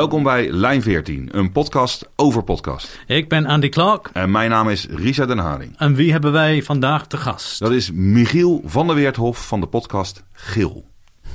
Welkom 0.00 0.22
bij 0.22 0.50
Lijn 0.50 0.82
14, 0.82 1.28
een 1.32 1.52
podcast 1.52 2.08
over 2.16 2.42
podcast. 2.42 3.00
Ik 3.06 3.28
ben 3.28 3.46
Andy 3.46 3.68
Clark. 3.68 4.10
En 4.12 4.30
mijn 4.30 4.50
naam 4.50 4.68
is 4.68 4.86
Risa 4.90 5.26
Den 5.26 5.38
Haring. 5.38 5.78
En 5.78 5.94
wie 5.94 6.12
hebben 6.12 6.32
wij 6.32 6.62
vandaag 6.62 7.06
te 7.06 7.16
gast? 7.16 7.58
Dat 7.58 7.70
is 7.70 7.90
Michiel 7.92 8.62
van 8.64 8.86
der 8.86 8.96
Weerthof 8.96 9.46
van 9.46 9.60
de 9.60 9.66
podcast 9.66 10.24
Geel. 10.32 10.84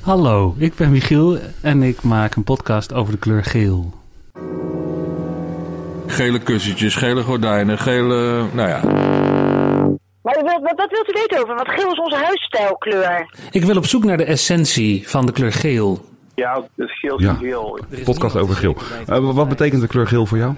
Hallo, 0.00 0.54
ik 0.58 0.74
ben 0.74 0.90
Michiel 0.90 1.38
en 1.60 1.82
ik 1.82 2.02
maak 2.02 2.34
een 2.34 2.44
podcast 2.44 2.92
over 2.92 3.12
de 3.12 3.18
kleur 3.18 3.44
geel. 3.44 3.94
Gele 6.06 6.38
kussentjes, 6.38 6.94
gele 6.94 7.22
gordijnen, 7.22 7.78
gele... 7.78 8.46
Nou 8.52 8.68
ja, 8.68 8.80
Maar 10.22 10.42
wat, 10.42 10.72
wat 10.76 10.90
wilt 10.90 11.08
u 11.08 11.12
weten 11.12 11.42
over? 11.42 11.54
Want 11.54 11.68
geel 11.68 11.92
is 11.92 11.98
onze 11.98 12.16
huisstijlkleur. 12.16 13.36
Ik 13.50 13.64
wil 13.64 13.76
op 13.76 13.86
zoek 13.86 14.04
naar 14.04 14.16
de 14.16 14.24
essentie 14.24 15.08
van 15.08 15.26
de 15.26 15.32
kleur 15.32 15.52
geel. 15.52 16.14
Ja, 16.36 16.62
het 16.76 16.90
geel 16.90 17.20
Ja. 17.20 17.32
is 17.32 17.38
geel. 17.38 17.78
Podcast 18.04 18.36
over 18.36 18.54
geel. 18.56 18.76
Eh, 19.06 19.32
wat 19.34 19.48
betekent 19.48 19.80
de 19.80 19.86
kleur 19.86 20.06
geel 20.06 20.26
voor 20.26 20.38
jou? 20.38 20.54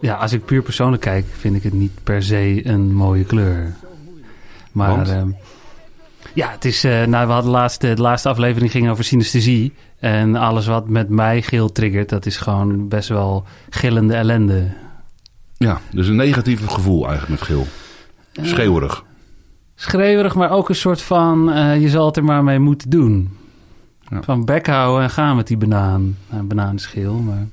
Ja, 0.00 0.14
als 0.14 0.32
ik 0.32 0.44
puur 0.44 0.62
persoonlijk 0.62 1.02
kijk, 1.02 1.24
vind 1.38 1.56
ik 1.56 1.62
het 1.62 1.72
niet 1.72 1.92
per 2.04 2.22
se 2.22 2.60
een 2.66 2.94
mooie 2.94 3.24
kleur. 3.24 3.74
Maar 4.72 5.08
ehm, 5.08 5.30
ja, 6.34 6.50
het 6.50 6.64
is. 6.64 6.84
eh, 6.84 7.04
nou, 7.04 7.26
we 7.26 7.32
hadden 7.32 7.50
de 7.52 7.56
laatste, 7.58 7.94
de 7.94 8.02
laatste 8.02 8.28
aflevering 8.28 8.70
ging 8.70 8.90
over 8.90 9.04
synesthesie. 9.04 9.74
En 9.98 10.36
alles 10.36 10.66
wat 10.66 10.88
met 10.88 11.08
mij 11.08 11.42
geel 11.42 11.72
triggert, 11.72 12.08
dat 12.08 12.26
is 12.26 12.36
gewoon 12.36 12.88
best 12.88 13.08
wel 13.08 13.44
gillende 13.70 14.14
ellende. 14.14 14.68
Ja, 15.56 15.80
dus 15.92 16.08
een 16.08 16.16
negatief 16.16 16.66
gevoel 16.66 17.08
eigenlijk 17.08 17.40
met 17.40 17.42
geel. 17.48 17.66
Schreeuwerig. 18.42 19.04
Schreeuwerig, 19.74 20.34
maar 20.34 20.50
ook 20.50 20.68
een 20.68 20.74
soort 20.74 21.02
van: 21.02 21.52
eh, 21.52 21.80
je 21.80 21.88
zal 21.88 22.06
het 22.06 22.16
er 22.16 22.24
maar 22.24 22.44
mee 22.44 22.58
moeten 22.58 22.90
doen. 22.90 23.36
Ja. 24.10 24.22
Van 24.22 24.44
bek 24.44 24.66
houden 24.66 25.02
en 25.02 25.10
gaan 25.10 25.36
met 25.36 25.46
die 25.46 25.56
banaan. 25.56 26.16
Nou, 26.28 26.40
een 26.40 26.48
banaan 26.48 26.74
is 26.74 26.86
geel, 26.86 27.14
maar. 27.14 27.46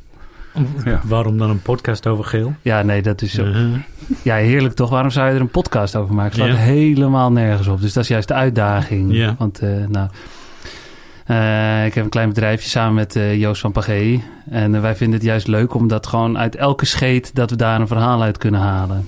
Ja. 0.86 1.02
Waarom 1.04 1.38
dan 1.38 1.50
een 1.50 1.62
podcast 1.62 2.08
over 2.08 2.24
geel? 2.26 2.54
Ja, 2.62 2.82
nee, 2.82 3.02
dat 3.02 3.22
is 3.22 3.34
zo. 3.34 3.44
Uh-huh. 3.44 3.76
Ja, 4.22 4.36
heerlijk 4.36 4.74
toch? 4.74 4.90
Waarom 4.90 5.10
zou 5.12 5.28
je 5.30 5.36
er 5.36 5.42
een 5.42 5.50
podcast 5.50 5.96
over 5.96 6.16
maken? 6.16 6.40
Het 6.42 6.50
slaat 6.50 6.58
Ja. 6.58 6.64
helemaal 6.74 7.32
nergens 7.32 7.68
op. 7.68 7.82
Dus 7.82 7.94
dat 7.94 8.04
is 8.04 8.10
juist 8.10 8.28
de 8.28 8.34
uitdaging. 8.34 9.14
Ja. 9.14 9.36
Want, 9.38 9.60
eh, 9.60 9.70
nou... 9.90 10.10
eh, 11.26 11.86
ik 11.86 11.94
heb 11.94 12.04
een 12.04 12.10
klein 12.10 12.30
bedrijfje 12.30 12.70
samen 12.70 12.94
met 12.94 13.16
eh, 13.16 13.40
Joost 13.40 13.62
van 13.62 13.72
Pagé. 13.72 14.22
En 14.50 14.76
eh, 14.76 14.82
wij 14.82 14.96
vinden 14.96 15.16
het 15.18 15.28
juist 15.28 15.48
leuk 15.48 15.74
omdat 15.74 16.08
gewoon 16.08 16.38
uit 16.38 16.56
elke 16.56 16.86
scheet... 16.86 17.36
dat 17.36 17.50
we 17.50 17.56
daar 17.56 17.80
een 17.80 17.88
verhaal 17.88 18.22
uit 18.22 18.38
kunnen 18.38 18.60
halen. 18.62 19.08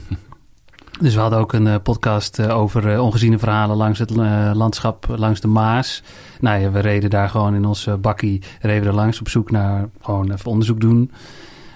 Dus 1.00 1.14
we 1.14 1.20
hadden 1.20 1.40
ook 1.40 1.53
een 1.53 1.67
eh, 1.67 1.76
podcast 1.84 2.40
eh, 2.40 2.58
over 2.58 2.94
eh, 2.94 3.03
ongeziene 3.03 3.38
verhalen... 3.38 3.78
langs 3.78 4.00
het 4.00 4.09
landschap, 4.53 5.06
langs 5.16 5.40
de 5.40 5.48
Maas. 5.48 6.03
Nou 6.40 6.62
ja, 6.62 6.72
we 6.72 6.80
reden 6.80 7.09
daar 7.09 7.30
gewoon 7.30 7.56
in 7.56 7.66
ons 7.66 7.90
bakkie... 8.02 8.42
reden 8.62 8.88
er 8.88 8.94
langs 8.94 9.20
op 9.20 9.30
zoek 9.30 9.52
naar 9.52 9.90
gewoon 10.02 10.31
even 10.31 10.52
onderzoek 10.52 10.81
doen. 10.81 11.12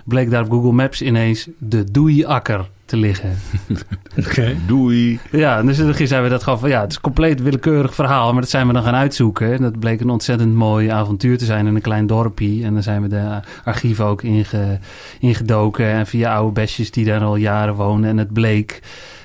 Bleek 0.05 0.29
daar 0.29 0.43
op 0.43 0.51
Google 0.51 0.71
Maps 0.71 1.01
ineens 1.01 1.49
de 1.57 1.91
Doei-akker 1.91 2.69
te 2.91 2.97
liggen. 2.97 3.37
Oké. 4.25 4.55
Doei. 4.67 5.19
Ja, 5.31 5.63
dus 5.63 5.77
toen 5.77 6.07
zijn 6.07 6.23
we 6.23 6.29
dat 6.29 6.43
gewoon 6.43 6.59
van 6.59 6.69
ja, 6.69 6.81
het 6.81 6.89
is 6.89 6.95
een 6.95 7.01
compleet 7.01 7.41
willekeurig 7.41 7.95
verhaal, 7.95 8.31
maar 8.31 8.41
dat 8.41 8.49
zijn 8.49 8.67
we 8.67 8.73
dan 8.73 8.83
gaan 8.83 8.95
uitzoeken. 8.95 9.53
En 9.53 9.61
dat 9.61 9.79
bleek 9.79 10.01
een 10.01 10.09
ontzettend 10.09 10.53
mooi 10.53 10.89
avontuur 10.89 11.37
te 11.37 11.45
zijn 11.45 11.67
in 11.67 11.75
een 11.75 11.81
klein 11.81 12.07
dorpje. 12.07 12.63
En 12.63 12.73
dan 12.73 12.83
zijn 12.83 13.01
we 13.01 13.07
de 13.07 13.39
archieven 13.63 14.05
ook 14.05 14.21
inge, 14.23 14.79
ingedoken 15.19 15.85
en 15.85 16.07
via 16.07 16.35
oude 16.35 16.51
besjes 16.51 16.91
die 16.91 17.05
daar 17.05 17.21
al 17.21 17.35
jaren 17.35 17.75
wonen. 17.75 18.09
En 18.09 18.17
het 18.17 18.33
bleek 18.33 18.81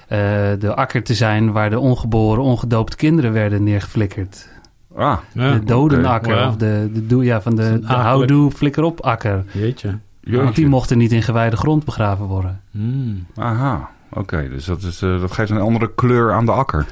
eh, 0.08 0.18
de 0.58 0.74
akker 0.74 1.02
te 1.02 1.14
zijn 1.14 1.52
waar 1.52 1.70
de 1.70 1.78
ongeboren, 1.78 2.42
ongedoopte 2.42 2.96
kinderen 2.96 3.32
werden 3.32 3.62
neergeflikkerd. 3.62 4.48
Ah, 4.96 5.18
Ja, 5.32 5.52
de 5.52 5.64
dodenakker 5.64 6.46
of 6.46 6.56
de, 6.56 6.90
de, 7.06 7.16
ja, 7.16 7.40
van 7.40 7.56
de, 7.56 7.78
de 7.80 7.86
houdoe 7.86 8.50
flikker 8.50 8.82
op 8.82 9.00
akker. 9.00 9.44
Jeetje. 9.52 9.98
Want 10.34 10.54
die 10.54 10.66
mochten 10.66 10.98
niet 10.98 11.12
in 11.12 11.22
gewijde 11.22 11.56
grond 11.56 11.84
begraven 11.84 12.26
worden. 12.26 12.60
Hmm. 12.70 13.26
Aha, 13.36 13.90
oké. 14.10 14.48
dus 14.48 14.64
dat, 14.64 14.82
is, 14.82 15.02
eh, 15.02 15.20
dat 15.20 15.32
geeft 15.32 15.50
een 15.50 15.60
andere 15.60 15.94
kleur 15.94 16.32
aan 16.32 16.44
de 16.44 16.52
akker. 16.52 16.86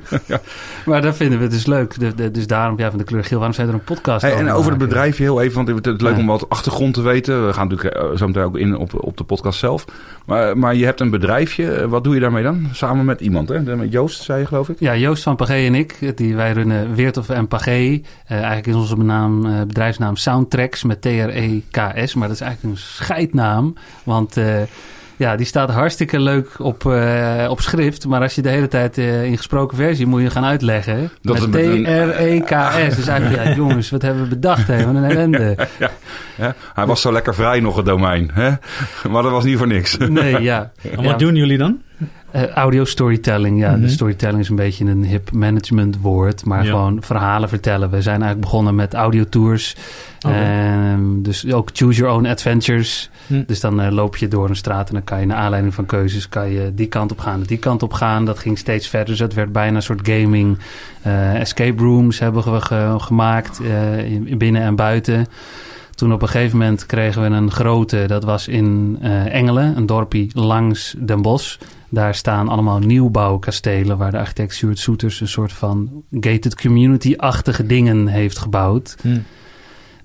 Maar 0.86 1.02
dat 1.02 1.16
vinden 1.16 1.38
we 1.38 1.46
dus 1.46 1.66
leuk. 1.66 1.98
De- 1.98 2.14
de- 2.14 2.30
dus 2.30 2.46
daarom, 2.46 2.78
ja, 2.78 2.88
van 2.88 2.98
de 2.98 3.04
kleur 3.04 3.24
geel, 3.24 3.36
waarom 3.38 3.56
zijn 3.56 3.68
er 3.68 3.74
een 3.74 3.84
podcast 3.84 4.22
Hey, 4.22 4.30
en 4.32 4.38
over 4.38 4.54
het 4.56 4.64
maken? 4.64 4.78
bedrijfje 4.78 5.22
heel 5.22 5.40
even, 5.40 5.54
want 5.64 5.68
het 5.84 5.86
is 5.94 6.00
leuk 6.00 6.14
Ja. 6.14 6.18
om 6.20 6.26
wat 6.26 6.48
achtergrond 6.48 6.94
te 6.94 7.02
weten. 7.02 7.46
We 7.46 7.52
gaan 7.52 7.68
natuurlijk 7.68 7.96
eh, 7.96 8.16
zo 8.16 8.26
meteen 8.26 8.42
ook 8.42 8.56
in 8.56 8.76
op, 8.76 9.04
op 9.04 9.16
de 9.16 9.24
podcast 9.24 9.58
zelf. 9.58 9.84
Maar, 10.26 10.58
maar 10.58 10.74
je 10.74 10.84
hebt 10.84 11.00
een 11.00 11.10
bedrijfje. 11.10 11.88
Wat 11.88 12.04
doe 12.04 12.14
je 12.14 12.20
daarmee 12.20 12.42
dan? 12.42 12.68
Samen 12.72 13.04
met 13.04 13.20
iemand, 13.20 13.48
hè? 13.48 13.76
Met 13.76 13.92
Joost, 13.92 14.22
zei 14.22 14.40
je 14.40 14.46
geloof 14.46 14.68
ik? 14.68 14.76
Ja, 14.80 14.96
Joost 14.96 15.22
van 15.22 15.36
Pagé 15.36 15.54
en 15.54 15.74
ik, 15.74 16.12
die, 16.16 16.36
wij 16.36 16.52
runnen 16.52 16.94
Weertof 16.94 17.28
en 17.28 17.48
Pagé. 17.48 17.70
Eh, 17.70 18.00
eigenlijk 18.36 18.66
is 18.66 18.74
onze 18.74 18.96
naam, 18.96 19.46
eh, 19.46 19.60
bedrijfsnaam 19.66 20.16
Soundtracks 20.16 20.82
met 20.84 21.00
T-R-E-K-S. 21.02 22.14
Maar 22.14 22.28
dat 22.28 22.36
is 22.36 22.42
eigenlijk 22.42 22.62
een 22.62 22.76
scheidnaam, 22.76 23.74
want... 24.04 24.36
ja, 25.22 25.36
die 25.36 25.46
staat 25.46 25.70
hartstikke 25.70 26.20
leuk 26.20 26.48
op, 26.58 26.86
eh, 26.86 27.46
op 27.48 27.60
schrift. 27.60 28.06
Maar 28.06 28.20
als 28.20 28.34
je 28.34 28.42
de 28.42 28.48
hele 28.48 28.68
tijd 28.68 28.98
eh, 28.98 29.24
in 29.24 29.36
gesproken 29.36 29.76
versie 29.76 30.06
moet 30.06 30.22
je 30.22 30.30
gaan 30.30 30.44
uitleggen. 30.44 31.10
Dat 31.22 31.40
met 31.40 31.52
T-R-E-K-S. 31.52 32.96
Dus 32.96 33.06
eigenlijk, 33.06 33.44
ja, 33.44 33.54
jongens, 33.62 33.90
wat 33.90 34.02
hebben 34.02 34.22
we 34.22 34.28
bedacht? 34.28 34.66
Hè? 34.66 34.84
Wat 34.86 34.94
een 34.94 35.04
ellende. 35.04 35.56
Hè? 36.36 36.48
Hij 36.74 36.86
was 36.86 37.00
zo 37.00 37.12
lekker 37.12 37.34
vrij 37.34 37.60
nog 37.60 37.76
het 37.76 37.86
domein. 37.86 38.30
Hè? 38.32 38.50
Maar 39.10 39.22
dat 39.22 39.30
was 39.32 39.44
niet 39.44 39.58
voor 39.58 39.66
niks. 39.66 39.96
Nee, 39.96 40.40
ja. 40.42 40.70
En 40.82 41.02
Ja. 41.02 41.08
wat 41.08 41.18
doen 41.18 41.34
jullie 41.34 41.58
dan? 41.58 41.80
Eh, 42.32 42.46
audio 42.48 42.84
storytelling, 42.84 43.58
ja. 43.60 43.70
Mhm. 43.70 43.80
De 43.80 43.88
storytelling 43.88 44.38
is 44.40 44.48
een 44.48 44.56
beetje 44.56 44.84
een 44.84 45.04
hip 45.04 45.30
management 45.32 46.00
woord, 46.00 46.44
maar 46.44 46.64
Ja. 46.64 46.70
gewoon 46.70 47.02
verhalen 47.02 47.48
vertellen. 47.48 47.90
We 47.90 48.02
zijn 48.02 48.14
eigenlijk 48.22 48.40
begonnen 48.40 48.74
met 48.74 48.94
audiotours. 48.94 49.76
Oké. 50.26 50.34
Ehm, 50.34 51.22
dus 51.22 51.52
ook 51.52 51.70
choose 51.72 52.00
your 52.00 52.14
own 52.16 52.26
adventures. 52.26 53.10
Hm. 53.26 53.42
Dus 53.46 53.60
dan 53.60 53.80
eh, 53.80 53.90
loop 53.92 54.16
je 54.16 54.28
door 54.28 54.48
een 54.48 54.56
straat 54.56 54.88
en 54.88 54.94
dan 54.94 55.04
kan 55.04 55.20
je 55.20 55.26
naar 55.26 55.36
aanleiding 55.36 55.74
van 55.74 55.86
keuzes 55.86 56.28
kan 56.28 56.50
je 56.50 56.72
die 56.74 56.86
kant 56.86 57.12
op 57.12 57.18
gaan, 57.18 57.40
en 57.40 57.46
die 57.46 57.58
kant 57.58 57.82
op 57.82 57.92
gaan. 57.92 58.24
Dat 58.24 58.38
ging 58.38 58.58
steeds 58.58 58.88
verder. 58.88 59.08
Dus 59.08 59.18
het 59.18 59.34
werd 59.34 59.52
bijna 59.52 59.76
een 59.76 59.82
soort 59.82 60.08
gaming. 60.08 60.58
Eh, 61.02 61.40
escape 61.40 61.82
rooms 61.82 62.18
hebben 62.18 62.52
we 62.52 62.60
ge- 62.60 62.94
gemaakt 62.98 63.60
eh, 63.60 64.10
in, 64.12 64.38
binnen 64.38 64.62
en 64.62 64.76
buiten. 64.76 65.26
Toen 66.02 66.12
op 66.12 66.22
een 66.22 66.28
gegeven 66.28 66.58
moment 66.58 66.86
kregen 66.86 67.22
we 67.22 67.28
een 67.28 67.50
grote, 67.50 68.04
dat 68.06 68.24
was 68.24 68.48
in 68.48 68.98
eh, 69.00 69.34
Engelen, 69.34 69.76
een 69.76 69.86
dorpje 69.86 70.28
langs 70.32 70.94
Den 70.98 71.22
Bosch. 71.22 71.58
Daar 71.88 72.14
staan 72.14 72.48
allemaal 72.48 72.78
nieuwbouwkastelen 72.78 73.98
waar 73.98 74.10
de 74.10 74.18
architect 74.18 74.54
Stuart 74.54 74.78
Soeters 74.78 75.20
een 75.20 75.28
soort 75.28 75.52
van 75.52 76.02
gated 76.10 76.60
community-achtige 76.60 77.66
dingen 77.66 78.06
heeft 78.06 78.38
gebouwd. 78.38 78.96
Hmm. 79.00 79.22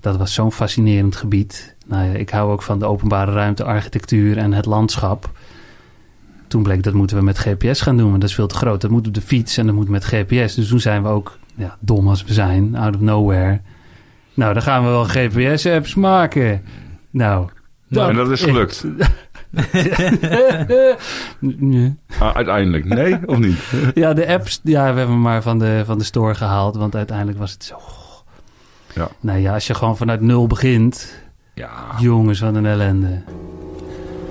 Dat 0.00 0.16
was 0.16 0.34
zo'n 0.34 0.52
fascinerend 0.52 1.16
gebied. 1.16 1.74
Nou 1.86 2.04
ja, 2.04 2.12
ik 2.12 2.30
hou 2.30 2.52
ook 2.52 2.62
van 2.62 2.78
de 2.78 2.86
openbare 2.86 3.32
ruimte, 3.32 3.64
architectuur 3.64 4.36
en 4.38 4.52
het 4.52 4.66
landschap. 4.66 5.30
Toen 6.48 6.62
bleek 6.62 6.82
dat 6.82 6.94
moeten 6.94 7.16
we 7.16 7.22
met 7.22 7.38
GPS 7.38 7.80
gaan 7.80 7.96
doen, 7.96 8.08
want 8.08 8.20
dat 8.20 8.30
is 8.30 8.36
veel 8.36 8.46
te 8.46 8.54
groot. 8.54 8.80
Dat 8.80 8.90
moet 8.90 9.06
op 9.06 9.14
de 9.14 9.20
fiets 9.20 9.56
en 9.56 9.66
dat 9.66 9.74
moet 9.74 9.88
met 9.88 10.04
GPS. 10.04 10.54
Dus 10.54 10.68
toen 10.68 10.80
zijn 10.80 11.02
we 11.02 11.08
ook, 11.08 11.38
ja, 11.54 11.76
dom 11.80 12.08
als 12.08 12.24
we 12.24 12.32
zijn, 12.32 12.76
out 12.76 12.94
of 12.94 13.00
nowhere. 13.00 13.60
Nou, 14.38 14.52
dan 14.52 14.62
gaan 14.62 14.84
we 14.84 14.88
wel 14.88 15.04
GPS-apps 15.04 15.94
maken. 15.94 16.62
Nou, 17.10 17.48
en 17.88 18.14
dat 18.14 18.30
is 18.30 18.42
gelukt. 18.42 18.84
Nee. 21.40 21.96
Ah, 22.18 22.34
uiteindelijk. 22.34 22.84
Nee, 22.84 23.18
of 23.26 23.38
niet? 23.38 23.58
Ja, 23.94 24.12
de 24.12 24.26
apps, 24.26 24.60
ja, 24.62 24.80
we 24.80 24.98
hebben 24.98 25.14
hem 25.14 25.20
maar 25.20 25.42
van 25.42 25.58
de, 25.58 25.82
van 25.86 25.98
de 25.98 26.04
store 26.04 26.34
gehaald. 26.34 26.76
Want 26.76 26.96
uiteindelijk 26.96 27.38
was 27.38 27.52
het 27.52 27.64
zo... 27.64 27.76
Ja. 28.94 29.08
Nou 29.20 29.38
ja, 29.38 29.54
als 29.54 29.66
je 29.66 29.74
gewoon 29.74 29.96
vanuit 29.96 30.20
nul 30.20 30.46
begint... 30.46 31.22
Ja. 31.54 31.70
Jongens, 31.98 32.40
wat 32.40 32.54
een 32.54 32.66
ellende. 32.66 33.22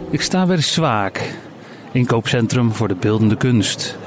Ik 0.09 0.21
sta 0.21 0.45
bij 0.45 0.55
de 0.55 0.61
Zwaak. 0.61 1.33
Inkoopcentrum 1.91 2.71
voor 2.73 2.87
de 2.87 2.95
beeldende 2.95 3.35
kunst. 3.35 3.97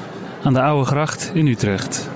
Aan 0.42 0.52
de 0.52 0.62
Oude 0.62 0.84
Gracht 0.86 1.30
in 1.34 1.46
Utrecht. 1.46 2.08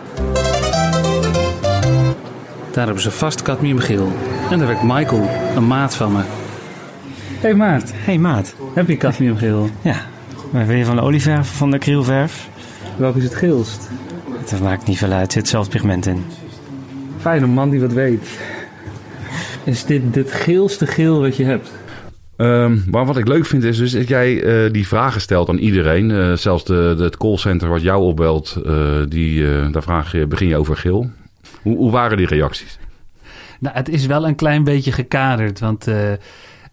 Daar 2.75 2.85
hebben 2.85 3.03
ze 3.03 3.11
vast 3.11 3.43
cadmiumgeel. 3.43 4.13
En 4.51 4.59
daar 4.59 4.67
werkt 4.67 4.83
Michael, 4.83 5.29
een 5.57 5.67
maat 5.67 5.97
van 5.97 6.13
me. 6.13 6.23
Hey 7.41 7.55
maat, 7.55 7.93
Hey 7.95 8.19
maat. 8.19 8.55
heb 8.75 8.89
je 8.89 8.97
cadmiumgeel? 8.97 9.69
Ja. 9.83 9.97
Maar 10.53 10.67
wil 10.67 10.77
je 10.77 10.85
van 10.85 10.97
de 10.97 11.03
olieverf 11.03 11.39
of 11.39 11.57
van 11.57 11.71
de 11.71 11.77
acrylverf? 11.77 12.49
Welke 12.97 13.19
is 13.19 13.25
het 13.25 13.35
geelst? 13.35 13.91
Dat 14.51 14.61
maakt 14.61 14.87
niet 14.87 14.99
veel 14.99 15.11
uit. 15.11 15.27
Er 15.27 15.33
zit 15.33 15.49
zelfs 15.49 15.69
pigment 15.69 16.07
in. 16.07 16.25
Fijn, 17.21 17.43
een 17.43 17.51
man 17.51 17.71
die 17.71 17.81
wat 17.81 17.93
weet. 17.93 18.39
Is 19.65 19.85
dit 19.85 20.15
het 20.15 20.33
geelste 20.33 20.87
geel 20.87 21.21
wat 21.21 21.37
je 21.37 21.45
hebt? 21.45 21.73
Ehm, 22.37 22.77
maar 22.91 23.07
wat 23.07 23.17
ik 23.17 23.29
leuk 23.29 23.47
vind 23.47 23.65
is 23.65 23.79
dus 23.79 23.93
dat 23.93 24.09
jij 24.09 24.43
eh, 24.43 24.73
die 24.73 24.87
vragen 24.87 25.21
stelt 25.21 25.49
aan 25.49 25.59
iedereen. 25.59 26.11
Eh, 26.11 26.33
zelfs 26.33 26.65
de, 26.65 26.95
de, 26.97 27.03
het 27.03 27.17
callcenter 27.17 27.69
wat 27.69 27.83
jou 27.83 28.03
opbelt, 28.03 28.61
eh, 28.67 28.75
die, 29.09 29.49
eh, 29.49 29.73
daar 29.73 29.83
vraag 29.83 30.13
je, 30.13 30.27
begin 30.27 30.49
je 30.49 30.57
over 30.57 30.77
geel. 30.77 31.11
Hoe, 31.65 31.91
waren 31.91 32.17
die 32.17 32.27
reacties? 32.27 32.79
Nou, 33.61 33.77
het 33.77 33.89
is 33.89 34.07
wel 34.07 34.27
een 34.27 34.35
klein 34.35 34.65
beetje 34.65 34.93
gekaderd, 34.93 35.61
want 35.61 35.87
eh, 35.87 36.13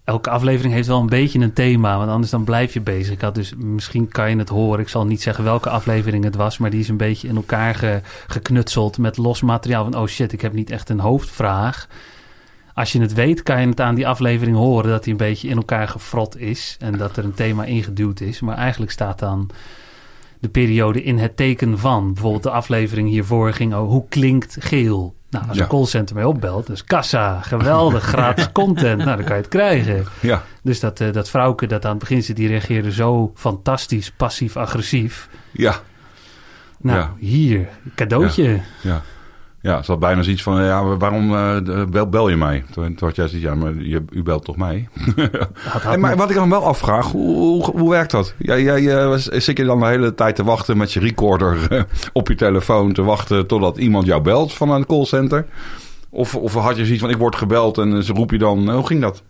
elke 0.03 0.29
aflevering 0.29 0.73
heeft 0.73 0.87
wel 0.87 0.99
een 0.99 1.05
beetje 1.07 1.39
een 1.39 1.53
thema, 1.53 1.97
want 1.97 2.09
anders 2.09 2.31
dan 2.31 2.43
blijf 2.43 2.73
je 2.73 2.81
bezig. 2.81 3.13
Ik 3.13 3.21
had 3.21 3.35
dus, 3.35 3.53
misschien 3.57 4.07
kan 4.07 4.29
je 4.29 4.37
het 4.37 4.49
horen, 4.49 4.79
ik 4.79 4.89
zal 4.89 5.05
niet 5.05 5.21
zeggen 5.21 5.43
welke 5.43 5.69
aflevering 5.69 6.23
het 6.23 6.35
was, 6.35 6.57
maar 6.57 6.69
die 6.69 6.79
is 6.79 6.89
een 6.89 6.97
beetje 6.97 7.27
in 7.27 7.35
elkaar 7.35 7.75
ge- 7.75 8.01
geknutseld 8.27 8.97
met 8.97 9.17
los 9.17 9.41
materiaal 9.41 9.83
van, 9.83 10.01
oh 10.01 10.07
shit, 10.07 10.33
ik 10.33 10.41
heb 10.41 10.53
niet 10.53 10.69
echt 10.71 10.89
een 10.89 10.99
hoofdvraag. 10.99 11.87
als 12.73 12.91
je 12.91 13.01
het 13.01 13.13
weet, 13.13 13.43
kan 13.43 13.61
je 13.61 13.67
het 13.67 13.81
aan 13.81 13.95
die 13.95 14.07
aflevering 14.07 14.57
horen 14.57 14.89
dat 14.89 15.03
hij 15.03 15.11
een 15.11 15.17
beetje 15.19 15.47
in 15.47 15.55
elkaar 15.57 15.87
gefrot 15.87 16.37
is. 16.39 16.75
En 16.79 16.97
dat 16.97 17.17
er 17.17 17.23
een 17.23 17.33
thema 17.33 17.63
ingeduwd 17.63 18.19
is. 18.19 18.39
Maar 18.39 18.57
eigenlijk 18.57 18.91
staat 18.91 19.19
dan 19.19 19.49
de 20.41 20.49
periode 20.49 21.03
in 21.03 21.17
het 21.17 21.37
teken 21.37 21.79
van. 21.79 22.13
Bijvoorbeeld 22.13 22.43
de 22.43 22.49
aflevering 22.49 23.09
hiervoor 23.09 23.53
ging 23.53 23.73
over 23.73 23.91
hoe 23.91 24.05
klinkt 24.09 24.55
geel. 24.59 25.15
Nou, 25.29 25.47
als 25.47 25.57
Ja. 25.57 25.63
een 25.63 25.69
callcenter 25.69 26.15
mij 26.15 26.23
opbelt, 26.23 26.67
dus 26.67 26.83
kassa, 26.83 27.41
geweldig, 27.41 28.03
gratis 28.13 28.51
content. 28.51 28.97
Nou, 29.03 29.15
dan 29.17 29.25
kan 29.25 29.35
je 29.35 29.41
het 29.41 29.51
krijgen. 29.51 30.05
Ja, 30.21 30.43
Dus 30.63 30.79
dat, 30.79 30.99
eh, 30.99 31.11
dat 31.13 31.29
vrouwke 31.29 31.67
dat 31.67 31.85
aan 31.85 31.91
het 31.91 31.99
begin 31.99 32.23
zit, 32.23 32.35
die 32.35 32.47
reageerde 32.47 32.91
zo 32.91 33.31
fantastisch 33.35 34.11
passief-agressief. 34.11 35.29
ja, 35.51 35.75
Nou, 36.79 36.97
Ja. 36.99 37.13
hier, 37.19 37.69
cadeautje. 37.95 38.43
ja. 38.51 38.61
Ja, 38.81 39.01
ze 39.61 39.83
had 39.91 39.99
bijna 39.99 40.21
zoiets 40.21 40.43
van, 40.43 40.63
ja, 40.63 40.83
waarom 40.97 41.35
eh, 41.35 41.85
bel, 41.89 42.09
bel 42.09 42.29
je 42.29 42.37
mij? 42.37 42.63
Toen, 42.71 42.95
toen 42.95 43.07
had 43.07 43.15
jij 43.15 43.27
zoiets, 43.27 43.47
ja, 43.47 43.55
maar 43.55 43.73
je, 43.75 44.03
u 44.09 44.23
belt 44.23 44.45
toch 44.45 44.57
mij? 44.57 44.87
En 45.91 45.99
maar 45.99 46.15
wat 46.17 46.29
ik 46.29 46.35
dan 46.35 46.49
wel 46.49 46.65
afvraag, 46.65 47.11
hoe, 47.11 47.35
hoe, 47.35 47.71
hoe 47.79 47.89
werkt 47.89 48.11
dat? 48.11 48.33
Jij, 48.37 48.87
eh, 48.97 49.13
zit 49.17 49.57
je 49.57 49.63
dan 49.63 49.79
de 49.79 49.85
hele 49.85 50.13
tijd 50.13 50.35
te 50.35 50.43
wachten 50.43 50.77
met 50.77 50.93
je 50.93 50.99
recorder 50.99 51.71
eh, 51.71 51.83
op 52.13 52.27
je 52.27 52.35
telefoon... 52.35 52.93
te 52.93 53.01
wachten 53.03 53.47
totdat 53.47 53.77
iemand 53.77 54.05
jou 54.05 54.21
belt 54.21 54.53
van 54.53 54.69
een 54.69 54.85
callcenter? 54.85 55.45
Of, 56.09 56.35
of 56.35 56.53
had 56.53 56.77
je 56.77 56.83
zoiets 56.83 57.01
van, 57.01 57.09
ik 57.11 57.17
word 57.17 57.35
gebeld 57.35 57.77
en 57.77 58.03
ze 58.03 58.13
roep 58.13 58.31
je 58.31 58.37
dan... 58.37 58.67
eh, 58.69 58.75
hoe 58.75 58.87
ging 58.87 59.01
dat? 59.01 59.23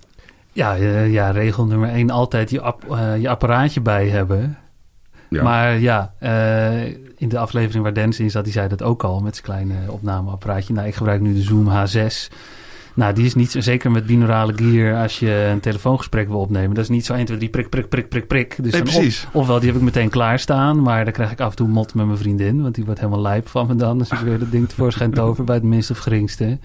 ja, 0.53 0.75
eh, 0.75 1.11
ja, 1.11 1.31
regel 1.31 1.65
nummer 1.65 1.89
één, 1.89 2.09
altijd 2.09 2.49
je, 2.49 2.61
app- 2.61 2.91
eh, 2.91 3.21
je 3.21 3.29
apparaatje 3.29 3.81
bij 3.81 4.07
hebben. 4.07 4.57
Ja. 5.29 5.43
Maar 5.43 5.79
ja, 5.79 6.13
eh, 6.19 6.95
in 7.21 7.29
de 7.29 7.37
aflevering 7.37 7.83
waar 7.83 7.93
Dennis 7.93 8.19
in 8.19 8.31
zat, 8.31 8.43
die 8.43 8.53
zei 8.53 8.67
dat 8.67 8.83
ook 8.83 9.03
al 9.03 9.19
met 9.19 9.33
zijn 9.35 9.45
kleine 9.45 9.91
opnameapparaatje. 9.91 10.73
Nou, 10.73 10.87
ik 10.87 10.95
gebruik 10.95 11.21
nu 11.21 11.33
de 11.33 11.41
Zoom 11.41 11.67
H6. 11.69 12.27
Nou, 12.93 13.13
die 13.13 13.25
is 13.25 13.35
niet, 13.35 13.51
zo- 13.51 13.59
zeker 13.61 13.91
met 13.91 14.05
binaurale 14.05 14.53
gear, 14.55 15.01
als 15.01 15.19
je 15.19 15.49
een 15.51 15.59
telefoongesprek 15.59 16.27
wil 16.27 16.39
opnemen. 16.39 16.75
Dat 16.75 16.83
is 16.83 16.89
niet 16.89 17.05
zo 17.05 17.13
1, 17.13 17.25
2, 17.25 17.37
3, 17.37 17.49
prik, 17.49 17.69
prik, 17.69 17.89
prik, 17.89 18.09
prik, 18.09 18.27
prik. 18.27 18.55
Dus 18.63 18.71
Nee, 18.71 18.81
precies. 18.81 19.25
Of, 19.27 19.35
ofwel, 19.41 19.59
die 19.59 19.67
heb 19.67 19.77
ik 19.77 19.83
meteen 19.83 20.09
klaarstaan, 20.09 20.81
maar 20.81 21.03
dan 21.03 21.13
krijg 21.13 21.31
ik 21.31 21.39
af 21.39 21.49
en 21.49 21.55
toe 21.55 21.67
mot 21.67 21.93
met 21.93 22.05
mijn 22.05 22.17
vriendin. 22.17 22.61
Want 22.61 22.75
die 22.75 22.85
wordt 22.85 22.99
helemaal 22.99 23.21
lijp 23.21 23.47
van 23.47 23.67
me 23.67 23.75
dan, 23.75 23.99
als 23.99 24.11
ik 24.11 24.17
weer 24.19 24.39
dat 24.39 24.51
ding 24.51 24.69
tevoorschijn 24.69 25.11
tover 25.21 25.43
bij 25.43 25.55
het 25.55 25.63
minste 25.63 25.93
of 25.93 25.99
geringste. 25.99 26.59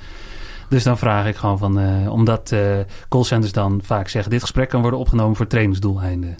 Dus 0.69 0.83
dan 0.83 0.99
vraag 0.99 1.27
ik 1.27 1.37
gewoon 1.37 1.59
van, 1.59 1.79
eh, 1.81 2.13
omdat 2.13 2.53
eh 2.53 2.61
callcenters 3.09 3.53
dan 3.53 3.81
vaak 3.85 4.09
zeggen, 4.09 4.31
dit 4.31 4.41
gesprek 4.41 4.69
kan 4.69 4.81
worden 4.81 4.99
opgenomen 5.01 5.37
voor 5.37 5.47
trainingsdoeleinden. 5.47 6.37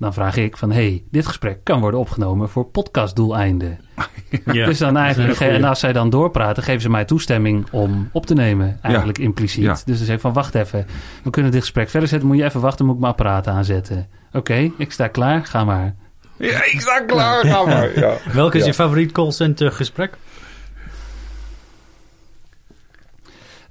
Dan 0.00 0.12
vraag 0.12 0.36
ik 0.36 0.56
van, 0.56 0.72
hey, 0.72 1.02
dit 1.10 1.26
gesprek 1.26 1.64
kan 1.64 1.80
worden 1.80 2.00
opgenomen 2.00 2.48
voor 2.48 2.64
podcastdoeleinden. 2.64 3.78
Ja. 4.52 4.66
Dus 4.66 4.78
dan 4.78 4.96
eigenlijk, 4.96 5.40
en 5.40 5.64
als 5.64 5.80
zij 5.80 5.92
dan 5.92 6.10
doorpraten, 6.10 6.62
geven 6.62 6.80
ze 6.80 6.90
mij 6.90 7.04
toestemming 7.04 7.66
om 7.70 8.08
op 8.12 8.26
te 8.26 8.34
nemen. 8.34 8.78
Eigenlijk 8.82 9.18
impliciet. 9.18 9.62
Ja. 9.64 9.72
Dus 9.84 9.96
dan 9.96 10.06
zeg 10.06 10.14
ik 10.14 10.20
van, 10.20 10.32
wacht 10.32 10.54
even. 10.54 10.86
We 11.22 11.30
kunnen 11.30 11.52
dit 11.52 11.60
gesprek 11.60 11.88
verder 11.88 12.08
zetten. 12.08 12.28
Moet 12.28 12.36
je 12.36 12.44
even 12.44 12.60
wachten, 12.60 12.84
moet 12.84 12.94
ik 12.94 13.00
mijn 13.00 13.12
apparaat 13.12 13.46
aanzetten. 13.46 14.08
Oké, 14.32 14.70
ik 14.78 14.92
sta 14.92 15.08
klaar. 15.08 15.46
Ga 15.46 15.64
maar. 15.64 15.94
Ja, 16.36 16.64
ik 16.64 16.80
sta 16.80 17.00
klaar, 17.00 17.44
ga 17.46 17.64
maar. 17.64 17.98
Ja. 17.98 18.16
Welk 18.32 18.54
is 18.54 18.60
Ja. 18.60 18.66
je 18.66 18.74
favoriet 18.74 19.12
callcenter 19.12 19.72
gesprek? 19.72 20.16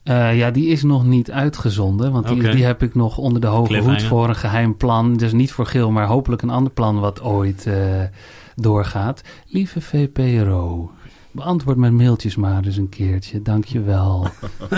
Eh, 0.09 0.37
ja, 0.37 0.51
die 0.51 0.67
is 0.67 0.83
nog 0.83 1.05
niet 1.05 1.31
uitgezonden. 1.31 2.11
Want 2.11 2.27
die, 2.27 2.49
die 2.49 2.63
heb 2.65 2.83
ik 2.83 2.95
nog 2.95 3.17
onder 3.17 3.41
de 3.41 3.47
hoge 3.47 3.77
hoed 3.77 4.03
voor 4.03 4.29
een 4.29 4.35
geheim 4.35 4.77
plan. 4.77 5.17
Dus 5.17 5.31
niet 5.33 5.51
voor 5.51 5.65
Geel, 5.65 5.91
maar 5.91 6.05
hopelijk 6.05 6.41
een 6.41 6.49
ander 6.49 6.71
plan 6.71 6.99
wat 6.99 7.21
ooit 7.21 7.65
eh, 7.65 7.75
doorgaat. 8.55 9.21
Lieve 9.47 9.81
VPRO, 9.81 10.91
beantwoord 11.31 11.77
mijn 11.77 11.95
mailtjes 11.95 12.35
maar 12.35 12.63
eens 12.65 12.77
een 12.77 12.89
keertje. 12.89 13.41
Dank 13.41 13.65
je 13.65 13.81
wel. 13.81 14.27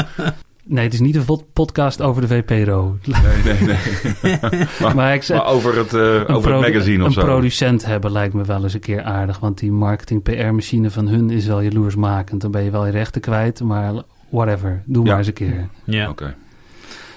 Nee, 0.63 0.83
het 0.83 0.93
is 0.93 0.99
niet 0.99 1.15
een 1.15 1.25
pod- 1.25 1.53
podcast 1.53 2.01
over 2.01 2.21
de 2.21 2.27
VPRO. 2.27 2.97
Nee, 3.05 3.21
nee, 3.43 3.75
nee. 4.21 4.37
maar 4.95 5.13
ik 5.13 5.29
Maar 5.29 5.45
over 5.45 5.77
het, 5.77 5.93
eh, 5.93 6.13
een 6.13 6.27
over 6.27 6.51
het 6.53 6.61
magazine 6.61 7.01
of 7.01 7.07
Een 7.07 7.13
zo. 7.13 7.21
producent 7.21 7.85
hebben 7.85 8.11
lijkt 8.11 8.33
me 8.33 8.43
wel 8.43 8.63
eens 8.63 8.73
een 8.73 8.79
keer 8.79 9.03
aardig. 9.03 9.39
Want 9.39 9.57
die 9.59 9.71
marketing-PR-machine 9.71 10.89
van 10.91 11.07
hun 11.07 11.29
is 11.29 11.45
wel 11.45 11.61
jaloersmakend. 11.61 12.41
Dan 12.41 12.51
ben 12.51 12.63
je 12.63 12.71
wel 12.71 12.85
je 12.85 12.91
rechten 12.91 13.21
kwijt, 13.21 13.63
maar 13.63 13.93
whatever. 14.31 14.83
Doe 14.85 15.03
Ja. 15.03 15.09
maar 15.09 15.17
eens 15.17 15.27
een 15.27 15.33
keer. 15.33 15.67
Ja. 15.83 16.09
Oké. 16.09 16.35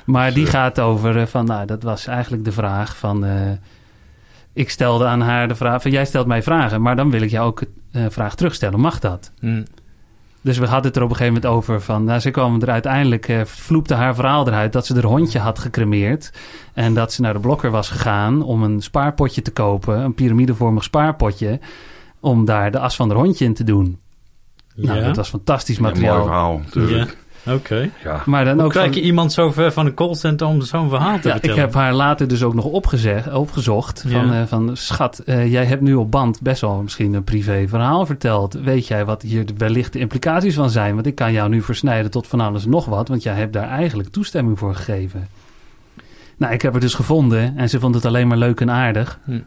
Maar 0.04 0.32
die 0.32 0.44
eh, 0.44 0.50
gaat 0.50 0.80
over 0.80 1.18
eh, 1.20 1.26
van, 1.26 1.44
nou, 1.44 1.66
dat 1.66 1.82
was 1.82 2.06
eigenlijk 2.06 2.44
de 2.44 2.52
vraag 2.52 2.96
van... 2.96 3.24
eh, 3.24 3.50
ik 4.52 4.70
stelde 4.70 5.06
aan 5.06 5.20
haar 5.20 5.48
de 5.48 5.54
vraag 5.54 5.82
van, 5.82 5.90
jij 5.90 6.04
stelt 6.04 6.26
mij 6.26 6.42
vragen, 6.42 6.82
maar 6.82 6.96
dan 6.96 7.10
wil 7.10 7.22
ik 7.22 7.30
jou 7.30 7.46
ook 7.46 7.62
een 7.92 8.10
vraag 8.12 8.34
terugstellen. 8.34 8.80
Mag 8.80 8.98
dat? 8.98 9.32
Hm. 9.40 9.62
Dus 10.40 10.58
we 10.58 10.66
hadden 10.66 10.86
het 10.86 10.96
er 10.96 11.02
op 11.02 11.10
een 11.10 11.16
gegeven 11.16 11.40
moment 11.42 11.52
over 11.58 11.80
van... 11.80 12.04
Nou, 12.04 12.20
ze 12.20 12.30
kwam 12.30 12.62
er 12.62 12.70
uiteindelijk, 12.70 13.28
eh, 13.28 13.44
vloepte 13.44 13.94
haar 13.94 14.14
verhaal 14.14 14.46
eruit... 14.46 14.72
dat 14.72 14.86
ze 14.86 14.94
haar 14.94 15.02
hondje 15.02 15.38
had 15.38 15.58
gecremeerd. 15.58 16.32
En 16.74 16.94
dat 16.94 17.12
ze 17.12 17.20
naar 17.20 17.32
de 17.32 17.40
blokker 17.40 17.70
was 17.70 17.88
gegaan 17.90 18.42
om 18.42 18.62
een 18.62 18.80
spaarpotje 18.82 19.42
te 19.42 19.50
kopen. 19.52 19.98
Een 20.00 20.14
piramidevormig 20.14 20.84
spaarpotje. 20.84 21.60
Om 22.20 22.44
daar 22.44 22.70
de 22.70 22.78
as 22.78 22.96
van 22.96 23.08
haar 23.08 23.18
hondje 23.18 23.44
in 23.44 23.54
te 23.54 23.64
doen. 23.64 23.98
Nou, 24.74 24.98
Ja. 24.98 25.04
dat 25.06 25.16
was 25.16 25.28
fantastisch 25.28 25.76
Ja, 25.76 25.82
mooi 25.82 25.94
materiaal. 25.94 26.22
verhaal, 26.22 26.58
natuurlijk. 26.64 27.16
Oké. 27.48 27.90
Ja. 28.04 28.22
maar 28.26 28.44
dan 28.44 28.54
Hoe 28.54 28.62
ook 28.64 28.70
krijg 28.70 28.86
van- 28.92 28.96
je 28.96 29.02
iemand 29.02 29.32
zo 29.32 29.50
ver 29.52 29.72
van 29.72 29.86
een 29.86 29.94
callcenter 29.94 30.46
om 30.46 30.62
zo'n 30.62 30.88
verhaal 30.88 31.18
te 31.20 31.28
Ja, 31.28 31.34
ik 31.40 31.54
heb 31.54 31.74
haar 31.74 31.92
later 31.92 32.28
dus 32.28 32.42
ook 32.42 32.54
nog 32.54 32.64
opgezegd, 32.64 33.32
opgezocht. 33.32 34.04
Van, 34.08 34.26
Ja. 34.26 34.40
eh, 34.40 34.46
van 34.46 34.76
schat, 34.76 35.18
eh, 35.18 35.52
jij 35.52 35.64
hebt 35.64 35.80
nu 35.82 35.94
op 35.94 36.10
band 36.10 36.40
best 36.42 36.60
wel 36.60 36.82
misschien 36.82 37.14
een 37.14 37.24
privé 37.24 37.64
verhaal 37.68 38.06
verteld. 38.06 38.52
Weet 38.54 38.86
jij 38.86 39.04
wat 39.04 39.22
hier 39.22 39.46
de, 39.46 39.52
wellicht 39.56 39.92
de 39.92 39.98
implicaties 39.98 40.54
van 40.54 40.70
zijn? 40.70 40.94
Want 40.94 41.06
ik 41.06 41.14
kan 41.14 41.32
jou 41.32 41.48
nu 41.48 41.62
versnijden 41.62 42.10
tot 42.10 42.26
van 42.26 42.40
alles 42.40 42.64
en 42.64 42.70
nog 42.70 42.84
wat. 42.84 43.08
Want 43.08 43.22
jij 43.22 43.34
hebt 43.34 43.52
daar 43.52 43.68
eigenlijk 43.68 44.08
toestemming 44.08 44.58
voor 44.58 44.74
gegeven. 44.74 45.28
Nou, 46.36 46.52
ik 46.52 46.62
heb 46.62 46.72
haar 46.72 46.80
dus 46.80 46.94
gevonden 46.94 47.56
en 47.56 47.68
ze 47.68 47.80
vond 47.80 47.94
het 47.94 48.04
alleen 48.04 48.28
maar 48.28 48.36
leuk 48.38 48.60
en 48.60 48.70
aardig. 48.70 49.18
Hm. 49.24 49.38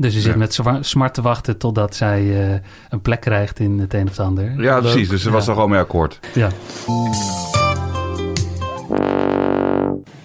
Dus 0.00 0.12
ze 0.14 0.20
zit 0.20 0.32
Ja. 0.32 0.38
met 0.38 0.60
smart 0.86 1.14
te 1.14 1.22
wachten 1.22 1.56
totdat 1.58 1.94
zij 1.96 2.48
eh, 2.48 2.58
een 2.90 3.00
plek 3.00 3.20
krijgt 3.20 3.58
in 3.58 3.78
het 3.78 3.94
een 3.94 4.02
of 4.04 4.16
het 4.16 4.26
ander. 4.26 4.44
Ja, 4.62 4.72
Leuk. 4.74 4.80
precies. 4.80 5.08
Dus 5.08 5.22
ze 5.22 5.30
was 5.30 5.46
er 5.48 5.54
gewoon 5.54 5.70
mee 5.70 5.78
akkoord. 5.80 6.18
Ja. 6.34 6.48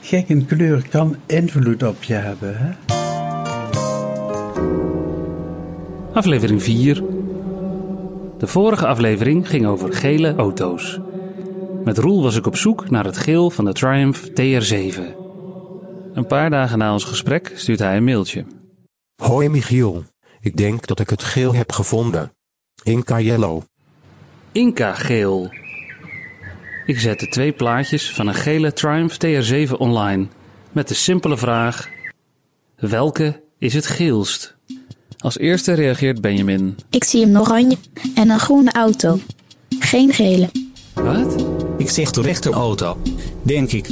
Kijk, 0.09 0.29
een 0.29 0.45
kleur 0.45 0.85
kan 0.89 1.15
invloed 1.25 1.83
op 1.83 2.03
je 2.03 2.13
hebben. 2.13 2.55
Hè? 2.57 2.69
Aflevering 6.13 6.63
4. 6.63 7.03
De 8.37 8.47
vorige 8.47 8.87
aflevering 8.87 9.49
ging 9.49 9.65
over 9.65 9.93
gele 9.93 10.35
auto's. 10.35 10.99
Met 11.83 11.97
Roel 11.97 12.21
was 12.23 12.35
ik 12.35 12.47
op 12.47 12.55
zoek 12.57 12.89
naar 12.89 13.05
het 13.05 13.17
geel 13.17 13.49
van 13.49 13.65
de 13.65 13.73
Triumph 13.73 14.23
TR7. 14.29 14.99
Een 16.13 16.27
paar 16.27 16.49
dagen 16.49 16.77
na 16.77 16.93
ons 16.93 17.03
gesprek 17.03 17.51
stuurt 17.55 17.79
hij 17.79 17.97
een 17.97 18.03
mailtje. 18.03 18.45
Hoi 19.15 19.49
Michiel. 19.49 20.03
Ik 20.39 20.57
denk 20.57 20.87
dat 20.87 20.99
ik 20.99 21.09
het 21.09 21.23
geel 21.23 21.53
heb 21.53 21.71
gevonden. 21.71 22.31
Inca 22.83 23.19
Yellow. 23.19 23.61
Inca 24.51 24.93
geel. 24.93 25.49
Ik 26.85 26.99
zette 26.99 27.27
twee 27.27 27.51
plaatjes 27.51 28.13
van 28.13 28.27
een 28.27 28.33
gele 28.33 28.73
Triumph 28.73 29.15
TR7 29.25 29.71
online 29.77 30.27
met 30.71 30.87
de 30.87 30.93
simpele 30.93 31.37
vraag: 31.37 31.89
welke 32.75 33.43
is 33.57 33.73
het 33.73 33.85
geelst? 33.85 34.55
Als 35.17 35.37
eerste 35.37 35.73
reageert 35.73 36.21
Benjamin. 36.21 36.77
Ik 36.89 37.03
zie 37.03 37.25
hem 37.25 37.37
oranje 37.37 37.77
en 38.15 38.29
een 38.29 38.39
groene 38.39 38.71
auto. 38.71 39.19
Geen 39.79 40.13
gele. 40.13 40.49
Wat? 40.93 41.45
Ik 41.77 41.89
zeg 41.89 42.11
de 42.11 42.21
rechterauto. 42.21 42.97
Denk 43.43 43.71
ik. 43.71 43.89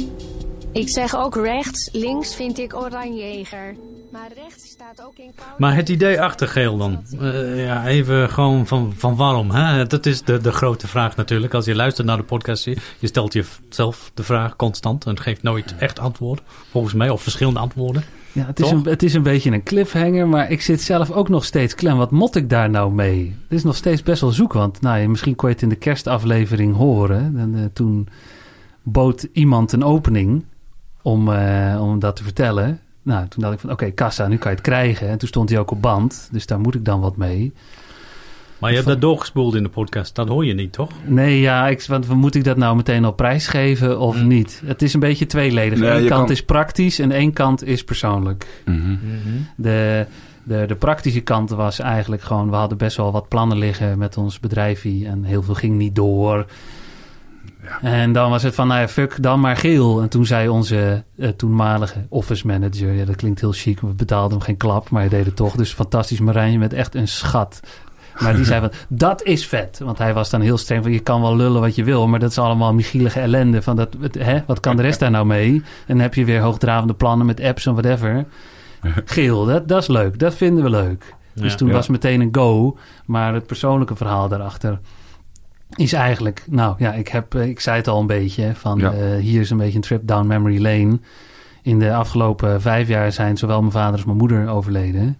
Ik 0.74 0.88
zeg 0.88 1.16
ook 1.16 1.36
rechts, 1.36 1.88
links 1.92 2.34
vind 2.34 2.58
ik 2.58 2.74
oranjeger. 2.76 3.74
Maar 4.12 4.28
rechts 4.34 4.68
staat 4.68 5.02
ook 5.06 5.16
in 5.16 5.32
koude... 5.34 5.54
Maar 5.58 5.74
het 5.76 5.88
idee 5.88 6.20
achter 6.20 6.48
geel 6.48 6.76
dan? 6.76 7.04
Eh, 7.20 7.64
ja, 7.64 7.86
even 7.86 8.30
gewoon 8.30 8.66
van, 8.66 8.92
van 8.96 9.16
waarom? 9.16 9.50
Hè? 9.50 9.86
Dat 9.86 10.06
is 10.06 10.22
de, 10.22 10.38
de 10.38 10.52
grote 10.52 10.88
vraag 10.88 11.16
natuurlijk. 11.16 11.54
Als 11.54 11.64
je 11.64 11.74
luistert 11.74 12.06
naar 12.06 12.16
de 12.16 12.22
podcast, 12.22 12.64
je 12.64 12.76
je 12.98 13.06
stelt 13.06 13.32
jezelf 13.32 14.10
de 14.14 14.22
vraag 14.22 14.56
constant 14.56 15.06
en 15.06 15.20
geeft 15.20 15.42
nooit 15.42 15.74
echt 15.78 15.98
antwoord. 15.98 16.42
Volgens 16.70 16.94
mij, 16.94 17.10
of 17.10 17.22
verschillende 17.22 17.60
antwoorden. 17.60 18.04
Ja, 18.32 18.46
het 18.46 18.60
is, 18.60 18.68
Toch? 18.68 18.84
een, 18.84 18.90
het 18.90 19.02
is 19.02 19.14
een 19.14 19.22
beetje 19.22 19.50
een 19.50 19.62
cliffhanger, 19.62 20.28
maar 20.28 20.50
ik 20.50 20.62
zit 20.62 20.80
zelf 20.80 21.10
ook 21.10 21.28
nog 21.28 21.44
steeds 21.44 21.74
klem. 21.74 21.96
Wat 21.96 22.10
mot 22.10 22.36
ik 22.36 22.50
daar 22.50 22.70
nou 22.70 22.92
mee? 22.92 23.36
Het 23.42 23.58
is 23.58 23.64
nog 23.64 23.76
steeds 23.76 24.02
best 24.02 24.20
wel 24.20 24.30
zoek, 24.30 24.52
want 24.52 24.80
nou, 24.80 24.98
ja, 24.98 25.08
misschien 25.08 25.34
kon 25.34 25.48
je 25.48 25.54
het 25.54 25.64
in 25.64 25.68
de 25.68 25.76
kerstaflevering 25.76 26.76
horen. 26.76 27.34
En, 27.36 27.54
eh, 27.54 27.64
toen 27.72 28.08
bood 28.82 29.28
iemand 29.32 29.72
een 29.72 29.84
opening 29.84 30.44
om, 31.04 31.32
eh, 31.32 31.78
om 31.82 31.98
dat 31.98 32.16
te 32.16 32.22
vertellen. 32.22 32.80
Nou, 33.02 33.28
toen 33.28 33.42
dacht 33.42 33.54
ik 33.54 33.60
van, 33.60 33.70
oké, 33.70 33.90
kassa, 33.90 34.26
nu 34.28 34.36
kan 34.36 34.50
je 34.50 34.56
het 34.56 34.66
krijgen. 34.66 35.08
En 35.08 35.18
toen 35.18 35.28
stond 35.28 35.48
hij 35.50 35.58
ook 35.58 35.70
op 35.70 35.82
band, 35.82 36.28
dus 36.32 36.46
daar 36.46 36.60
moet 36.60 36.74
ik 36.74 36.84
dan 36.84 37.00
wat 37.00 37.16
mee. 37.16 37.52
Maar 38.58 38.70
je 38.70 38.76
hebt 38.78 38.88
dat 38.88 39.00
doorgespoeld 39.00 39.54
in 39.54 39.62
de 39.62 39.68
podcast. 39.68 40.14
Dat 40.14 40.28
hoor 40.28 40.44
je 40.44 40.54
niet, 40.54 40.72
toch? 40.72 40.90
Nee, 41.04 41.40
ja, 41.40 41.68
ik, 41.68 41.82
want 41.86 42.08
moet 42.08 42.34
ik 42.34 42.44
dat 42.44 42.56
nou 42.56 42.76
meteen 42.76 43.04
al 43.04 43.12
prijsgeven 43.12 43.98
of 44.00 44.16
Mm. 44.20 44.26
niet? 44.26 44.62
Het 44.64 44.82
is 44.82 44.94
een 44.94 45.00
beetje 45.00 45.26
tweeledig. 45.26 45.78
Nee, 45.78 45.90
Eén 45.90 46.06
kant 46.08 46.20
kan- 46.22 46.30
is 46.30 46.42
praktisch 46.44 46.98
en 46.98 47.10
één 47.12 47.32
kant 47.32 47.64
is 47.64 47.84
persoonlijk. 47.84 48.62
Mhm. 48.64 48.96
De, 49.56 50.06
de, 50.42 50.64
de 50.66 50.74
praktische 50.76 51.20
kant 51.20 51.50
was 51.50 51.78
eigenlijk 51.78 52.22
gewoon... 52.22 52.50
we 52.50 52.56
hadden 52.56 52.78
best 52.78 52.96
wel 52.96 53.12
wat 53.12 53.28
plannen 53.28 53.58
liggen 53.58 53.98
met 53.98 54.16
ons 54.16 54.40
bedrijfje... 54.40 55.06
en 55.06 55.24
heel 55.24 55.42
veel 55.42 55.54
ging 55.54 55.76
niet 55.76 55.94
door. 55.94 56.46
En 57.82 58.12
dan 58.12 58.30
was 58.30 58.42
het 58.42 58.54
van, 58.54 58.66
nou 58.68 58.80
ja, 58.80 58.88
fuck, 58.88 59.22
dan 59.22 59.40
maar 59.40 59.56
geel. 59.56 60.02
En 60.02 60.08
toen 60.08 60.26
zei 60.26 60.48
onze 60.48 61.04
eh, 61.18 61.28
toenmalige 61.28 62.06
office 62.08 62.46
manager... 62.46 62.92
ja, 62.92 63.04
dat 63.04 63.16
klinkt 63.16 63.40
heel 63.40 63.52
chic, 63.52 63.80
we 63.80 63.86
betaalden 63.86 64.30
hem 64.36 64.40
geen 64.46 64.56
klap... 64.56 64.90
maar 64.90 65.00
hij 65.00 65.10
deed 65.10 65.26
het 65.26 65.36
toch. 65.36 65.56
Dus 65.56 65.72
fantastisch 65.72 66.20
Marijn, 66.20 66.52
je 66.52 66.58
bent 66.58 66.72
echt 66.72 66.94
een 66.94 67.08
schat. 67.08 67.60
Maar 68.20 68.36
die 68.36 68.44
zei 68.44 68.60
van, 68.60 68.70
dat 68.98 69.22
is 69.22 69.46
vet. 69.46 69.80
Want 69.84 69.98
hij 69.98 70.14
was 70.14 70.30
dan 70.30 70.40
heel 70.40 70.58
streng 70.58 70.82
van, 70.82 70.92
je 70.92 71.00
kan 71.00 71.20
wel 71.20 71.36
lullen 71.36 71.60
wat 71.60 71.74
je 71.74 71.84
wil... 71.84 72.08
maar 72.08 72.18
dat 72.20 72.30
is 72.30 72.38
allemaal 72.38 72.74
michielige 72.74 73.20
ellende. 73.20 73.62
Van 73.62 73.76
dat, 73.76 73.88
hè, 74.18 74.42
wat 74.46 74.60
kan 74.60 74.76
de 74.76 74.82
rest 74.82 75.00
daar 75.00 75.10
nou 75.10 75.26
mee? 75.26 75.52
En 75.54 75.62
dan 75.86 75.98
heb 75.98 76.14
je 76.14 76.24
weer 76.24 76.40
hoogdravende 76.40 76.94
plannen 76.94 77.26
met 77.26 77.40
apps 77.40 77.66
en 77.66 77.72
whatever. 77.72 78.24
Geel, 79.04 79.44
dat, 79.44 79.68
dat 79.68 79.82
is 79.82 79.88
leuk. 79.88 80.18
Dat 80.18 80.34
vinden 80.34 80.64
we 80.64 80.70
leuk. 80.70 81.14
Dus 81.34 81.50
Ja. 81.52 81.58
toen 81.58 81.68
Ja. 81.68 81.74
was 81.74 81.88
meteen 81.88 82.20
een 82.20 82.28
go. 82.32 82.76
Maar 83.06 83.34
het 83.34 83.46
persoonlijke 83.46 83.96
verhaal 83.96 84.28
daarachter 84.28 84.78
is 85.76 85.92
eigenlijk... 85.92 86.44
Nou 86.50 86.74
ja, 86.78 86.92
ik, 86.92 87.08
heb, 87.08 87.34
eh, 87.34 87.46
ik 87.48 87.60
zei 87.60 87.76
het 87.76 87.88
al 87.88 88.00
een 88.00 88.06
beetje. 88.06 88.54
Van, 88.54 88.78
Ja. 88.78 88.92
eh, 88.92 89.16
hier 89.20 89.40
is 89.40 89.50
een 89.50 89.56
beetje 89.56 89.74
een 89.74 89.80
trip 89.80 90.06
down 90.06 90.26
memory 90.26 90.62
lane. 90.62 90.98
In 91.62 91.78
de 91.78 91.94
afgelopen 91.94 92.60
vijf 92.60 92.88
jaar 92.88 93.12
zijn 93.12 93.36
zowel 93.36 93.60
mijn 93.60 93.72
vader 93.72 93.92
als 93.92 94.04
mijn 94.04 94.16
moeder 94.18 94.48
overleden. 94.48 95.18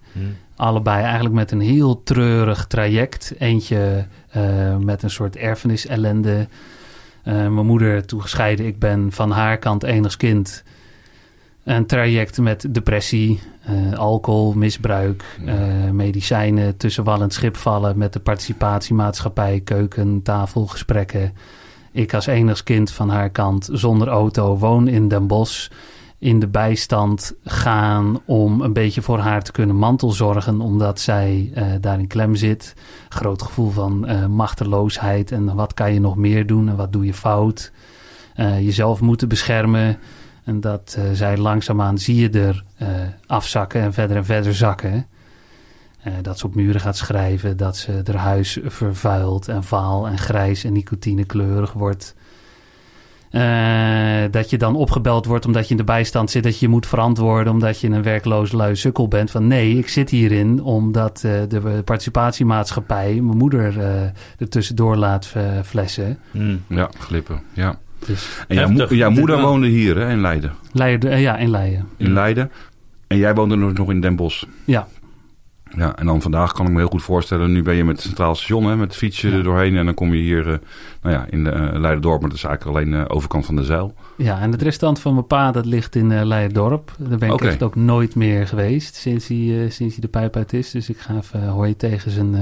Allebei 0.56 1.02
eigenlijk 1.02 1.34
met 1.34 1.50
een 1.50 1.60
heel 1.60 2.02
treurig 2.02 2.66
traject. 2.66 3.34
Eentje 3.38 4.06
eh, 4.30 4.76
met 4.76 5.02
een 5.02 5.10
soort 5.10 5.36
erfenis 5.36 5.86
ellende. 5.86 6.48
Mijn 7.24 7.52
moeder 7.66 8.06
toen 8.06 8.22
gescheiden. 8.22 8.66
Ik 8.66 8.78
ben 8.78 9.12
van 9.12 9.30
haar 9.30 9.58
kant 9.58 9.82
enigskind. 9.82 10.62
Een 11.64 11.86
traject 11.86 12.38
met 12.38 12.74
depressie, 12.74 13.40
eh, 13.62 13.98
alcohol, 13.98 14.52
misbruik, 14.52 15.38
eh, 15.46 15.90
medicijnen, 15.90 16.76
tussen 16.76 17.04
wal 17.04 17.22
en 17.22 17.30
schip 17.30 17.56
vallen 17.56 17.98
met 17.98 18.12
de 18.12 18.20
participatiemaatschappij, 18.20 19.60
keuken, 19.60 20.22
tafel, 20.22 20.66
gesprekken. 20.66 21.32
Ik 21.92 22.14
als 22.14 22.26
enigskind 22.26 22.90
van 22.90 23.08
haar 23.08 23.30
kant 23.30 23.68
zonder 23.72 24.08
auto, 24.08 24.58
woon 24.58 24.88
in 24.88 25.08
Den 25.08 25.26
Bosch, 25.26 25.68
in 26.18 26.40
de 26.40 26.46
bijstand 26.46 27.34
gaan 27.44 28.20
om 28.24 28.60
een 28.60 28.72
beetje 28.72 29.02
voor 29.02 29.18
haar 29.18 29.42
te 29.42 29.52
kunnen 29.52 29.76
mantelzorgen, 29.76 30.60
omdat 30.60 31.00
zij 31.00 31.50
eh, 31.54 31.66
daar 31.80 31.98
in 31.98 32.06
klem 32.06 32.34
zit. 32.34 32.74
Groot 33.08 33.42
gevoel 33.42 33.70
van 33.70 34.06
machteloosheid 34.30 35.32
en 35.32 35.54
wat 35.54 35.74
kan 35.74 35.92
je 35.92 36.00
nog 36.00 36.16
meer 36.16 36.46
doen 36.46 36.68
en 36.68 36.76
wat 36.76 36.92
doe 36.92 37.04
je 37.04 37.14
fout. 37.14 37.72
Jezelf 38.36 39.00
moeten 39.00 39.28
beschermen. 39.28 39.98
En 40.44 40.60
dat 40.60 40.96
eh, 40.98 41.04
zij 41.12 41.36
langzaamaan 41.36 41.98
zie 41.98 42.16
je 42.16 42.30
er 42.30 42.64
eh, 42.76 42.88
afzakken 43.26 43.80
en 43.80 43.92
verder 43.92 44.16
en 44.16 44.24
verder 44.24 44.54
zakken. 44.54 45.06
Eh, 46.04 46.12
dat 46.22 46.38
ze 46.38 46.46
op 46.46 46.54
muren 46.54 46.80
gaat 46.80 46.96
schrijven, 46.96 47.56
dat 47.56 47.76
ze 47.76 48.00
haar 48.04 48.16
huis 48.16 48.58
vervuilt 48.64 49.48
en 49.48 49.64
vaal 49.64 50.06
en 50.06 50.18
grijs 50.18 50.64
en 50.64 50.72
nicotinekleurig 50.72 51.72
wordt. 51.72 52.14
Eh, 53.30 54.22
dat 54.30 54.50
je 54.50 54.58
dan 54.58 54.76
opgebeld 54.76 55.26
wordt 55.26 55.46
omdat 55.46 55.64
je 55.64 55.70
in 55.70 55.76
de 55.76 55.84
bijstand 55.84 56.30
zit, 56.30 56.42
dat 56.42 56.58
je 56.58 56.68
moet 56.68 56.86
verantwoorden 56.86 57.52
omdat 57.52 57.80
je 57.80 57.88
een 57.88 58.02
werkloos 58.02 58.52
lui 58.52 58.76
sukkel 58.76 59.08
bent. 59.08 59.30
Van 59.30 59.46
nee, 59.46 59.78
ik 59.78 59.88
zit 59.88 60.10
hierin 60.10 60.62
omdat 60.62 61.22
eh, 61.24 61.32
de 61.48 61.82
participatiemaatschappij 61.84 63.20
mijn 63.20 63.38
moeder 63.38 63.80
eh 63.80 64.02
er 64.38 64.48
tussendoor 64.48 64.96
laat 64.96 65.32
flessen. 65.64 66.18
Ja, 66.68 66.90
glippen. 66.98 67.42
Ja. 67.52 67.78
Dus 68.06 68.44
En 68.48 68.86
jouw, 68.88 69.10
moeder 69.10 69.40
woonde 69.40 69.66
hier 69.66 69.96
hè, 69.98 70.10
in 70.10 70.20
Leiden. 70.20 70.52
Leiden, 70.72 71.10
eh, 71.10 71.20
ja, 71.22 71.36
in 71.36 71.50
Leiden. 71.50 71.88
In 71.96 72.12
Leiden. 72.12 72.50
En 73.06 73.16
jij 73.16 73.34
woonde 73.34 73.56
nog 73.56 73.72
nog 73.72 73.90
in 73.90 74.00
Den 74.00 74.16
Bosch. 74.16 74.44
Ja. 74.64 74.86
Ja, 75.76 75.96
en 75.96 76.06
dan 76.06 76.22
vandaag 76.22 76.52
kan 76.52 76.66
ik 76.66 76.72
me 76.72 76.78
heel 76.78 76.88
goed 76.88 77.02
voorstellen. 77.02 77.52
Nu 77.52 77.62
ben 77.62 77.74
je 77.74 77.84
met 77.84 77.96
het 77.96 78.04
Centraal 78.04 78.34
Station, 78.34 78.64
hè, 78.64 78.76
met 78.76 78.88
het 78.88 78.96
fietsje 78.96 79.30
er 79.30 79.42
doorheen. 79.42 79.76
En 79.76 79.84
dan 79.84 79.94
kom 79.94 80.14
je 80.14 80.20
hier 80.22 80.52
eh, 80.52 80.58
nou 81.02 81.14
ja, 81.14 81.26
in 81.30 81.44
de, 81.44 81.50
eh, 81.50 81.78
Leiden-dorp. 81.80 82.20
Maar 82.20 82.28
dat 82.30 82.38
is 82.38 82.44
eigenlijk 82.44 82.76
alleen 82.76 82.90
de 82.90 83.08
overkant 83.08 83.46
van 83.46 83.56
de 83.56 83.64
zeil. 83.64 83.94
Ja, 84.16 84.40
en 84.40 84.52
het 84.52 84.62
restaurant 84.62 85.00
van 85.00 85.14
mijn 85.14 85.26
pa, 85.26 85.50
dat 85.52 85.66
ligt 85.66 85.94
in 85.94 86.12
eh 86.12 86.24
Leiderdorp. 86.24 86.92
Daar 86.98 87.18
ben 87.18 87.30
ik 87.32 87.40
echt 87.40 87.62
ook 87.62 87.74
nooit 87.76 88.14
meer 88.14 88.46
geweest 88.46 88.94
sinds 88.94 89.28
hij, 89.28 89.66
sinds 89.70 89.94
hij 89.94 90.00
de 90.00 90.08
pijp 90.08 90.36
uit 90.36 90.52
is. 90.52 90.70
Dus 90.70 90.88
ik 90.88 90.98
ga 90.98 91.16
even 91.16 91.48
hoi 91.48 91.76
tegen 91.76 92.10
zijn 92.10 92.34
eh 92.34 92.40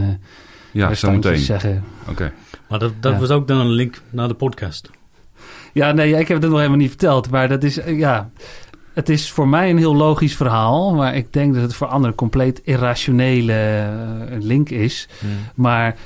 Ja, 0.70 0.88
restaurantjes 0.88 1.46
zometeen. 1.46 1.60
zeggen. 1.60 1.84
Oké. 2.08 2.32
Maar 2.68 2.78
dat, 2.78 2.92
dat 3.00 3.12
Ja. 3.12 3.18
was 3.18 3.30
ook 3.30 3.48
dan 3.48 3.58
een 3.58 3.70
link 3.70 4.00
naar 4.10 4.28
de 4.28 4.34
podcast. 4.34 4.90
Ja, 5.72 5.92
nee, 5.92 6.18
ik 6.18 6.28
heb 6.28 6.40
het 6.40 6.50
nog 6.50 6.58
helemaal 6.58 6.78
niet 6.78 6.88
verteld. 6.88 7.30
Maar 7.30 7.48
dat 7.48 7.64
is, 7.64 7.78
eh, 7.78 7.98
ja... 7.98 8.30
Het 8.92 9.08
is 9.08 9.30
voor 9.30 9.48
mij 9.48 9.70
een 9.70 9.78
heel 9.78 9.96
logisch 9.96 10.36
verhaal. 10.36 10.94
Maar 10.94 11.14
ik 11.14 11.32
denk 11.32 11.54
dat 11.54 11.62
het 11.62 11.74
voor 11.74 11.86
anderen 11.86 12.08
een 12.08 12.14
compleet 12.14 12.60
irrationele 12.64 13.52
eh, 13.52 14.40
link 14.40 14.68
is. 14.68 15.08
Maar 15.54 15.96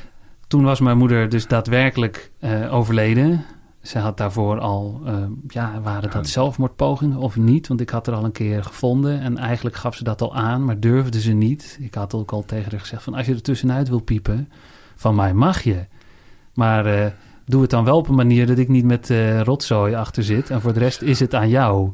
toen 0.47 0.65
was 0.65 0.81
mijn 0.81 0.99
moeder 0.99 1.29
dus 1.29 1.47
daadwerkelijk 1.47 2.31
eh, 2.39 2.75
overleden. 2.75 3.45
Ze 3.83 3.99
had 3.99 4.17
daarvoor 4.17 4.59
al, 4.59 5.01
ja, 5.49 5.81
waren 5.83 6.11
dat 6.11 6.29
zelfmoordpogingen 6.29 7.17
of 7.17 7.37
niet? 7.37 7.69
Want 7.69 7.81
ik 7.81 7.91
had 7.91 8.07
er 8.07 8.15
al 8.15 8.25
een 8.25 8.33
keer 8.33 8.65
gevonden 8.65 9.21
en 9.21 9.39
eigenlijk 9.39 9.77
gaf 9.77 9.95
ze 9.95 10.05
dat 10.05 10.23
al 10.23 10.35
aan, 10.35 10.65
maar 10.65 10.81
durfde 10.81 11.21
ze 11.21 11.33
niet. 11.33 11.79
Ik 11.81 11.95
had 11.95 12.15
ook 12.15 12.33
al 12.33 12.45
tegen 12.45 12.71
haar 12.71 12.81
gezegd 12.81 13.03
van 13.03 13.15
als 13.15 13.27
je 13.27 13.35
er 13.35 13.43
tussenuit 13.43 13.89
wil 13.89 14.01
piepen, 14.01 14.49
van 14.97 15.15
mij 15.15 15.35
mag 15.35 15.63
je. 15.63 15.87
Maar 16.55 17.15
doe 17.47 17.61
het 17.61 17.71
dan 17.71 17.85
wel 17.85 17.97
op 17.97 18.09
een 18.09 18.15
manier 18.15 18.47
dat 18.47 18.59
ik 18.59 18.69
niet 18.69 18.85
met 18.85 19.11
eh, 19.11 19.41
rotzooi 19.41 19.95
achter 19.95 20.23
zit. 20.23 20.51
En 20.51 20.61
voor 20.61 20.73
de 20.73 20.79
rest 20.79 21.03
is 21.03 21.21
het 21.21 21.35
aan 21.35 21.49
jou. 21.49 21.91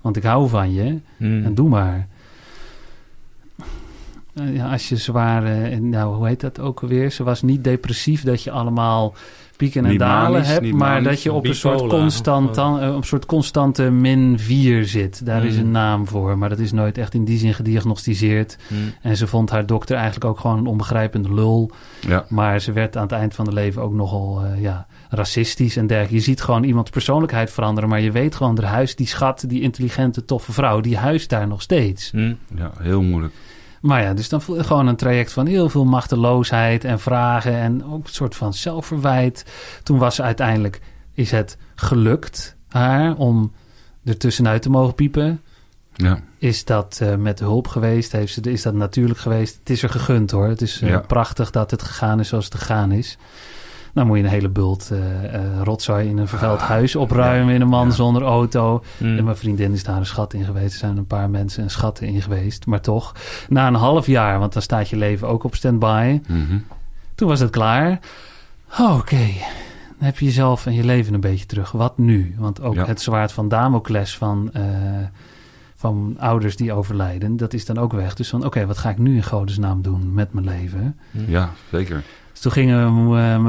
Want 0.00 0.16
ik 0.16 0.22
hou 0.22 0.48
van 0.48 0.72
je. 0.72 0.98
En 1.18 1.54
doe 1.54 1.68
maar. 1.68 2.08
Eh, 4.34 4.54
ja, 4.54 4.72
als 4.72 4.88
je 4.88 4.96
zwaar, 4.96 5.44
eh, 5.44 5.78
nou 5.78 6.16
hoe 6.16 6.26
heet 6.26 6.40
dat 6.40 6.60
ook 6.60 6.82
alweer? 6.82 7.10
Ze 7.10 7.24
was 7.24 7.42
niet 7.42 7.64
depressief 7.64 8.22
dat 8.22 8.42
je 8.42 8.50
allemaal 8.50 9.14
pieken 9.56 9.84
en 9.84 9.90
Niet 9.90 9.98
dalen 9.98 10.30
manisch, 10.30 10.48
hebt, 10.48 10.62
niet 10.62 10.74
maar 10.74 10.88
manisch. 10.88 11.08
dat 11.08 11.22
je 11.22 11.32
op 11.32 11.46
een 11.46 11.54
soort, 11.54 11.86
constant, 11.86 12.54
dan, 12.54 12.80
eh, 12.80 12.90
op 12.90 12.96
een 12.96 13.02
soort 13.02 13.26
constante 13.26 13.90
min 13.90 14.38
4 14.38 14.84
zit. 14.84 15.26
Daar 15.26 15.44
is 15.44 15.56
een 15.56 15.70
naam 15.70 16.08
voor, 16.08 16.38
maar 16.38 16.48
dat 16.48 16.58
is 16.58 16.72
nooit 16.72 16.98
echt 16.98 17.14
in 17.14 17.24
die 17.24 17.38
zin 17.38 17.54
gediagnosticeerd. 17.54 18.56
Mm. 18.68 18.78
En 19.02 19.16
ze 19.16 19.26
vond 19.26 19.50
haar 19.50 19.66
dokter 19.66 19.96
eigenlijk 19.96 20.24
ook 20.24 20.40
gewoon 20.40 20.58
een 20.58 20.66
onbegrijpende 20.66 21.34
lul. 21.34 21.70
Ja. 22.00 22.24
Maar 22.28 22.60
ze 22.60 22.72
werd 22.72 22.96
aan 22.96 23.02
het 23.02 23.12
eind 23.12 23.34
van 23.34 23.44
haar 23.44 23.54
leven 23.54 23.82
ook 23.82 23.92
nogal 23.92 24.42
eh, 24.44 24.62
ja, 24.62 24.86
racistisch 25.08 25.76
en 25.76 25.86
dergelijke. 25.86 26.14
Je 26.16 26.22
ziet 26.22 26.42
gewoon 26.42 26.62
iemands 26.64 26.90
persoonlijkheid 26.90 27.50
veranderen, 27.50 27.88
maar 27.88 28.00
je 28.00 28.10
weet 28.10 28.34
gewoon, 28.34 28.58
haar 28.60 28.70
huis, 28.70 28.96
die 28.96 29.06
schat, 29.06 29.44
die 29.48 29.60
intelligente, 29.60 30.24
toffe 30.24 30.52
vrouw, 30.52 30.80
die 30.80 30.96
huist 30.96 31.28
daar 31.28 31.46
nog 31.46 31.62
steeds. 31.62 32.10
Ja, 32.56 32.72
heel 32.78 33.02
moeilijk. 33.02 33.32
Maar 33.80 34.02
ja, 34.02 34.14
dus 34.14 34.28
dan 34.28 34.42
gewoon 34.42 34.86
een 34.86 34.96
traject 34.96 35.32
van 35.32 35.46
heel 35.46 35.68
veel 35.68 35.84
machteloosheid 35.84 36.84
en 36.84 37.00
vragen 37.00 37.54
en 37.54 37.84
ook 37.84 38.04
een 38.06 38.12
soort 38.12 38.34
van 38.34 38.54
zelfverwijt. 38.54 39.44
Toen 39.82 39.98
was 39.98 40.14
ze 40.14 40.22
uiteindelijk, 40.22 40.80
is 41.12 41.30
het 41.30 41.56
gelukt 41.74 42.56
haar 42.68 43.14
om 43.16 43.52
er 44.04 44.16
tussenuit 44.18 44.62
te 44.62 44.70
mogen 44.70 44.94
piepen. 44.94 45.40
Ja. 45.94 46.20
Is 46.38 46.64
dat 46.64 46.98
eh, 47.02 47.14
met 47.14 47.38
hulp 47.38 47.68
geweest? 47.68 48.12
Heeft 48.12 48.32
ze, 48.32 48.40
is 48.40 48.62
dat 48.62 48.74
natuurlijk 48.74 49.18
geweest? 49.18 49.58
Het 49.58 49.70
is 49.70 49.82
er 49.82 49.88
gegund 49.90 50.30
hoor. 50.30 50.48
Het 50.48 50.62
is 50.62 50.80
eh, 50.80 50.88
Ja. 50.88 50.98
prachtig 50.98 51.50
dat 51.50 51.70
het 51.70 51.82
gegaan 51.82 52.20
is 52.20 52.28
zoals 52.28 52.44
het 52.44 52.54
gegaan 52.54 52.92
is. 52.92 53.18
Dan 53.96 54.06
moet 54.06 54.16
je 54.16 54.22
een 54.22 54.28
hele 54.30 54.48
bult 54.48 54.90
eh, 54.90 54.98
rotzooi 55.62 56.08
in 56.08 56.18
een 56.18 56.28
vervuild 56.28 56.60
huis 56.60 56.96
opruimen 56.96 57.54
in 57.54 57.60
een 57.60 57.68
man 57.68 57.92
zonder 57.92 58.22
auto. 58.22 58.82
Mm. 58.98 59.18
En 59.18 59.24
mijn 59.24 59.36
vriendin 59.36 59.72
is 59.72 59.84
daar 59.84 59.96
een 59.96 60.06
schat 60.06 60.32
in 60.32 60.44
geweest. 60.44 60.72
Er 60.72 60.78
zijn 60.78 60.96
een 60.96 61.06
paar 61.06 61.30
mensen 61.30 61.62
een 61.62 61.70
schat 61.70 62.00
in 62.00 62.22
geweest. 62.22 62.66
Maar 62.66 62.80
toch, 62.80 63.14
na 63.48 63.66
een 63.66 63.74
half 63.74 64.06
jaar, 64.06 64.38
want 64.38 64.52
dan 64.52 64.62
staat 64.62 64.88
je 64.88 64.96
leven 64.96 65.28
ook 65.28 65.44
op 65.44 65.54
standby. 65.54 66.20
Mhm. 66.28 66.58
Toen 67.14 67.28
was 67.28 67.40
het 67.40 67.50
klaar. 67.50 68.00
Oh, 68.80 68.96
Oké, 68.96 69.16
dan 69.98 70.06
heb 70.06 70.18
je 70.18 70.24
jezelf 70.24 70.66
en 70.66 70.74
je 70.74 70.84
leven 70.84 71.14
een 71.14 71.20
beetje 71.20 71.46
terug. 71.46 71.72
Wat 71.72 71.98
nu? 71.98 72.34
Want 72.38 72.60
ook 72.60 72.74
Ja. 72.74 72.84
het 72.86 73.00
zwaard 73.00 73.32
van 73.32 73.48
Damocles 73.48 74.16
van, 74.16 74.50
eh, 74.52 74.62
van 75.76 76.16
ouders 76.18 76.56
die 76.56 76.72
overlijden, 76.72 77.36
dat 77.36 77.52
is 77.52 77.64
dan 77.66 77.78
ook 77.78 77.92
weg. 77.92 78.14
Dus 78.14 78.28
van, 78.28 78.44
oké, 78.44 78.66
wat 78.66 78.78
ga 78.78 78.90
ik 78.90 78.98
nu 78.98 79.16
in 79.16 79.24
godesnaam 79.24 79.82
doen 79.82 80.14
met 80.14 80.32
mijn 80.32 80.46
leven? 80.46 80.98
Ja, 81.10 81.50
zeker. 81.72 82.02
Dus 82.36 82.44
toen 82.44 82.52
gingen 82.52 82.92
m- 82.94 83.42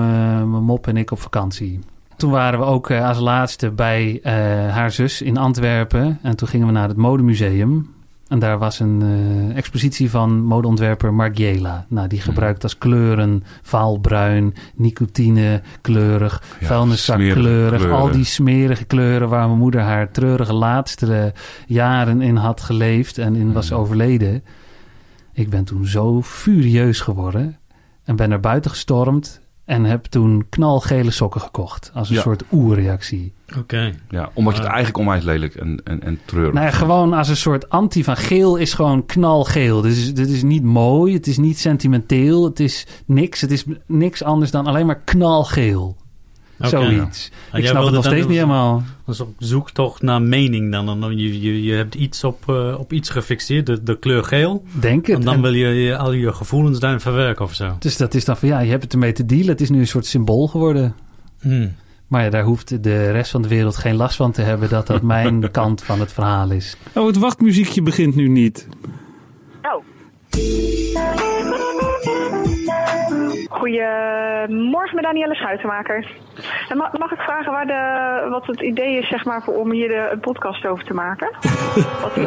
mijn 0.49 0.63
mop 0.63 0.87
en 0.87 0.97
ik 0.97 1.11
op 1.11 1.19
vakantie. 1.21 1.79
Toen 2.17 2.31
waren 2.31 2.59
we 2.59 2.65
ook 2.65 2.89
eh, 2.89 3.07
als 3.07 3.19
laatste 3.19 3.71
bij 3.71 4.19
eh, 4.23 4.33
haar 4.73 4.91
zus 4.91 5.21
in 5.21 5.37
Antwerpen. 5.37 6.19
En 6.21 6.35
toen 6.35 6.47
gingen 6.47 6.67
we 6.67 6.73
naar 6.73 6.87
het 6.87 6.97
modemuseum. 6.97 7.89
En 8.27 8.39
daar 8.39 8.57
was 8.57 8.79
een 8.79 9.01
eh, 9.49 9.57
expositie 9.57 10.09
van 10.09 10.43
modeontwerper 10.43 11.13
Margiela. 11.13 11.85
Nou, 11.89 12.07
die 12.07 12.21
gebruikt 12.21 12.63
als 12.63 12.77
kleuren 12.77 13.43
vaalbruin, 13.61 14.53
nicotine 14.75 15.61
Ja, 15.81 16.29
vuilniszak 16.61 17.15
kleurig. 17.17 17.33
kleuren. 17.79 17.91
Al 17.97 18.11
die 18.11 18.23
smerige 18.25 18.85
kleuren 18.85 19.29
waar 19.29 19.47
mijn 19.47 19.59
moeder 19.59 19.81
haar 19.81 20.11
treurige 20.11 20.53
laatste 20.53 21.33
jaren 21.67 22.21
in 22.21 22.35
had 22.35 22.61
geleefd 22.61 23.17
en 23.17 23.35
in 23.35 23.53
was 23.53 23.71
overleden. 23.71 24.43
Ik 25.33 25.49
ben 25.49 25.63
toen 25.63 25.85
zo 25.85 26.21
furieus 26.21 26.99
geworden 26.99 27.57
en 28.07 28.15
ben 28.15 28.29
naar 28.29 28.39
buiten 28.39 28.71
gestormd 28.71 29.41
en 29.65 29.83
heb 29.83 30.05
toen 30.05 30.45
knalgele 30.49 31.11
sokken 31.11 31.41
gekocht. 31.41 31.91
Als 31.93 32.09
een 32.09 32.15
Ja. 32.15 32.21
soort 32.21 32.43
oerreactie. 32.51 33.33
Oké. 33.57 33.93
Ja, 34.09 34.29
omdat 34.33 34.53
je 34.53 34.59
het 34.59 34.67
Ah. 34.69 34.75
eigenlijk 34.75 34.97
onwijs 35.05 35.23
lelijk 35.23 35.55
en, 35.55 35.81
en, 35.83 36.03
en 36.03 36.19
treurig 36.25 36.53
Nou 36.53 36.65
ja, 36.65 36.71
vindt. 36.71 36.85
gewoon 36.85 37.13
als 37.13 37.29
een 37.29 37.37
soort 37.37 37.69
anti 37.69 38.03
van 38.03 38.17
geel 38.17 38.55
is 38.55 38.73
gewoon 38.73 39.05
knalgeel. 39.05 39.81
Dus 39.81 40.13
dit 40.13 40.29
is 40.29 40.43
niet 40.43 40.63
mooi, 40.63 41.13
het 41.13 41.27
is 41.27 41.37
niet 41.37 41.59
sentimenteel, 41.59 42.43
het 42.45 42.59
is 42.59 42.87
niks. 43.05 43.41
Het 43.41 43.51
is 43.51 43.65
niks 43.85 44.23
anders 44.23 44.51
dan 44.51 44.65
alleen 44.67 44.85
maar 44.85 45.01
knalgeel. 45.01 45.97
Zoiets. 46.59 47.31
En 47.51 47.59
Ik 47.59 47.67
snap 47.67 47.83
het 47.83 47.93
nog 47.93 48.03
steeds 48.03 48.17
dus- 48.17 48.25
niet 48.27 48.35
helemaal. 48.35 48.83
Dat 49.05 49.15
is 49.15 49.21
op 49.21 49.33
zoektocht 49.37 50.01
naar 50.01 50.21
mening 50.21 50.71
dan. 50.71 50.85
Dan 50.85 51.17
je, 51.17 51.41
je, 51.41 51.63
je 51.63 51.73
hebt 51.73 51.95
iets 51.95 52.23
op, 52.23 52.43
eh, 52.49 52.75
op 52.79 52.93
iets 52.93 53.09
gefixeerd, 53.09 53.65
de, 53.65 53.83
de 53.83 53.99
kleur 53.99 54.23
geel. 54.23 54.63
Denk 54.79 55.05
het. 55.07 55.15
En 55.19 55.25
dan 55.25 55.33
En- 55.33 55.41
wil 55.41 55.53
je, 55.53 55.67
je 55.67 55.97
al 55.97 56.11
je 56.11 56.33
gevoelens 56.33 56.79
daarin 56.79 56.99
verwerken 56.99 57.45
of 57.45 57.53
zo. 57.53 57.75
Dus 57.79 57.97
dat 57.97 58.13
is 58.13 58.25
dan 58.25 58.37
van 58.37 58.49
ja, 58.49 58.59
je 58.59 58.69
hebt 58.69 58.83
het 58.83 58.93
ermee 58.93 59.11
te 59.11 59.25
dealen. 59.25 59.47
Het 59.47 59.61
is 59.61 59.69
nu 59.69 59.79
een 59.79 59.87
soort 59.87 60.05
symbool 60.05 60.47
geworden. 60.47 60.95
Hmm. 61.41 61.75
Maar 62.07 62.23
ja, 62.23 62.29
daar 62.29 62.43
hoeft 62.43 62.83
de 62.83 63.11
rest 63.11 63.31
van 63.31 63.41
de 63.41 63.47
wereld 63.47 63.75
geen 63.77 63.95
last 63.95 64.15
van 64.15 64.31
te 64.31 64.41
hebben 64.41 64.69
dat 64.69 64.87
dat 64.87 65.01
mijn 65.01 65.51
kant 65.51 65.83
van 65.83 65.99
het 65.99 66.13
verhaal 66.13 66.51
is. 66.51 66.77
Oh, 66.93 67.07
het 67.07 67.17
wachtmuziekje 67.17 67.81
begint 67.81 68.15
nu 68.15 68.27
niet. 68.27 68.67
Oh. 69.61 69.83
Goedemorgen 73.49 74.95
met 74.95 75.03
Danielle 75.03 75.35
Schuitenmaker. 75.35 76.07
En 76.69 76.77
ma- 76.77 76.91
mag 76.99 77.11
ik 77.11 77.19
vragen 77.19 77.51
waar 77.51 77.65
de, 77.67 78.27
wat 78.29 78.45
het 78.45 78.61
idee 78.61 78.97
is 78.97 79.07
zeg 79.07 79.25
maar, 79.25 79.43
voor, 79.43 79.53
om 79.53 79.71
hier 79.71 79.87
de, 79.87 80.09
een 80.11 80.19
podcast 80.19 80.65
over 80.65 80.83
te 80.85 80.93
maken? 80.93 81.29
wat, 82.01 82.17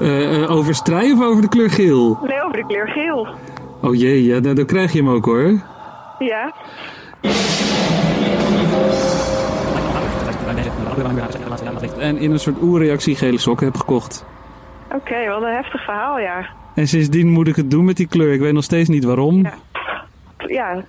Eh, 0.00 0.42
eh, 0.42 0.50
over 0.50 0.74
strij 0.74 1.12
of 1.12 1.22
over 1.22 1.42
de 1.42 1.48
kleur 1.48 1.70
geel? 1.70 2.18
nee, 2.22 2.42
over 2.44 2.56
de 2.56 2.66
kleur 2.66 2.88
geel. 2.88 3.28
Oh 3.82 3.94
jee, 3.94 4.24
ja, 4.24 4.40
dan, 4.40 4.54
dan 4.54 4.66
krijg 4.66 4.92
je 4.92 4.98
hem 4.98 5.08
ook 5.08 5.24
hoor. 5.24 5.60
Ja. 6.18 6.52
En 11.98 12.16
in 12.18 12.30
een 12.32 12.38
soort 12.38 12.62
oerreactie 12.62 13.16
gele 13.16 13.38
sokken 13.38 13.66
heb 13.66 13.76
gekocht. 13.76 14.24
Oké, 14.94 15.28
wat 15.28 15.42
een 15.42 15.54
heftig 15.54 15.84
verhaal, 15.84 16.18
ja. 16.18 16.46
En 16.74 16.88
sindsdien 16.88 17.28
moet 17.28 17.48
ik 17.48 17.56
het 17.56 17.70
doen 17.70 17.84
met 17.84 17.96
die 17.96 18.06
kleur. 18.08 18.32
Ik 18.32 18.40
weet 18.40 18.52
nog 18.52 18.64
steeds 18.64 18.88
niet 18.88 19.04
waarom. 19.04 19.42
Ja, 19.42 19.52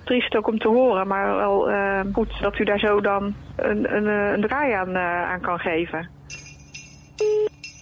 triest 0.04 0.36
ook 0.36 0.48
om 0.48 0.58
te 0.58 0.68
horen, 0.68 1.06
maar 1.06 1.36
wel 1.36 1.70
eh, 1.70 2.00
goed 2.12 2.40
dat 2.40 2.58
u 2.58 2.64
daar 2.64 2.78
zo 2.78 3.00
dan 3.00 3.34
een, 3.56 3.96
een, 3.96 4.06
eh, 4.06 4.32
een 4.32 4.40
draai 4.40 4.72
aan, 4.72 4.94
eh, 4.94 5.30
aan 5.30 5.40
kan 5.40 5.58
geven. 5.58 6.08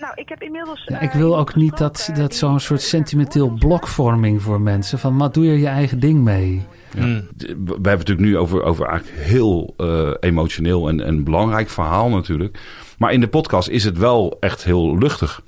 Nou, 0.02 0.14
ik 0.14 0.28
heb 0.28 0.42
inmiddels... 0.42 0.84
Ja, 0.84 1.00
ik 1.00 1.12
wil 1.12 1.38
ook 1.38 1.54
niet 1.54 1.78
dat, 1.78 2.10
dat 2.14 2.34
zo'n 2.34 2.60
soort 2.60 2.80
sentimenteel 2.80 3.50
blokvorming 3.50 4.42
voor 4.42 4.60
mensen. 4.60 4.98
Van, 4.98 5.16
maar 5.16 5.32
doe 5.32 5.44
je 5.44 5.58
je 5.58 5.66
eigen 5.66 6.00
ding 6.00 6.20
mee? 6.20 6.66
Ja. 6.94 7.00
We 7.00 7.54
hebben 7.56 7.90
het 7.90 7.98
natuurlijk 7.98 8.26
nu 8.28 8.38
over, 8.38 8.62
over 8.62 8.86
eigenlijk 8.86 9.18
heel 9.18 9.74
eh, 9.76 10.10
emotioneel 10.20 10.88
en, 10.88 11.00
en 11.00 11.24
belangrijk 11.24 11.68
verhaal 11.68 12.08
natuurlijk. 12.08 12.58
Maar 12.98 13.12
in 13.12 13.20
de 13.20 13.28
podcast 13.28 13.68
is 13.68 13.84
het 13.84 13.98
wel 13.98 14.36
echt 14.40 14.64
heel 14.64 14.98
luchtig. 14.98 15.42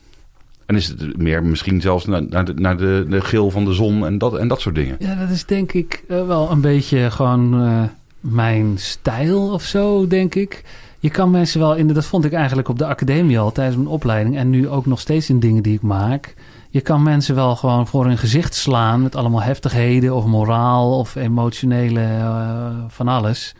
En 0.66 0.76
is 0.76 0.88
het 0.88 1.16
meer 1.16 1.44
misschien 1.44 1.80
zelfs 1.80 2.04
naar, 2.04 2.23
naar, 2.28 2.44
de, 2.44 2.54
naar 2.54 2.76
de, 2.76 3.21
geel 3.21 3.50
van 3.50 3.64
de 3.64 3.73
zon 3.73 4.06
en 4.06 4.18
dat, 4.18 4.37
en 4.37 4.49
dat 4.49 4.61
soort 4.61 4.75
dingen. 4.75 4.97
Ja, 4.99 5.14
dat 5.14 5.30
is 5.30 5.44
denk 5.44 5.73
ik 5.73 6.04
eh, 6.09 6.26
wel 6.26 6.50
een 6.50 6.61
beetje 6.61 7.11
gewoon 7.11 7.61
eh, 7.61 7.83
mijn 8.21 8.73
stijl 8.78 9.52
of 9.52 9.62
zo, 9.62 10.06
denk 10.06 10.35
ik. 10.35 10.64
Je 10.99 11.11
kan 11.11 11.30
mensen 11.30 11.61
wel 11.61 11.75
in, 11.75 11.87
dat 11.87 12.04
vond 12.04 12.25
ik 12.25 12.33
eigenlijk 12.33 12.68
op 12.68 12.78
de 12.78 12.87
academie 12.87 13.38
al 13.38 13.52
tijdens 13.52 13.76
mijn 13.76 13.88
opleiding 13.88 14.37
en 14.37 14.50
nu 14.50 14.68
ook 14.68 14.87
nog 14.87 15.00
steeds 15.00 15.30
in 15.30 15.40
dingen 15.40 15.62
die 15.62 15.75
ik 15.75 15.83
maak. 15.83 16.35
Je 16.71 16.80
kan 16.80 17.02
mensen 17.02 17.35
wel 17.35 17.56
gewoon 17.56 17.87
voor 17.87 18.04
hun 18.06 18.18
gezicht 18.18 18.54
slaan 18.54 19.02
met 19.02 19.16
allemaal 19.16 19.42
heftigheden 19.42 20.14
of 20.14 20.25
moraal 20.25 20.99
of 20.99 21.14
emotionele 21.14 22.00
eh, 22.00 22.66
van 22.88 23.09
alles. 23.09 23.54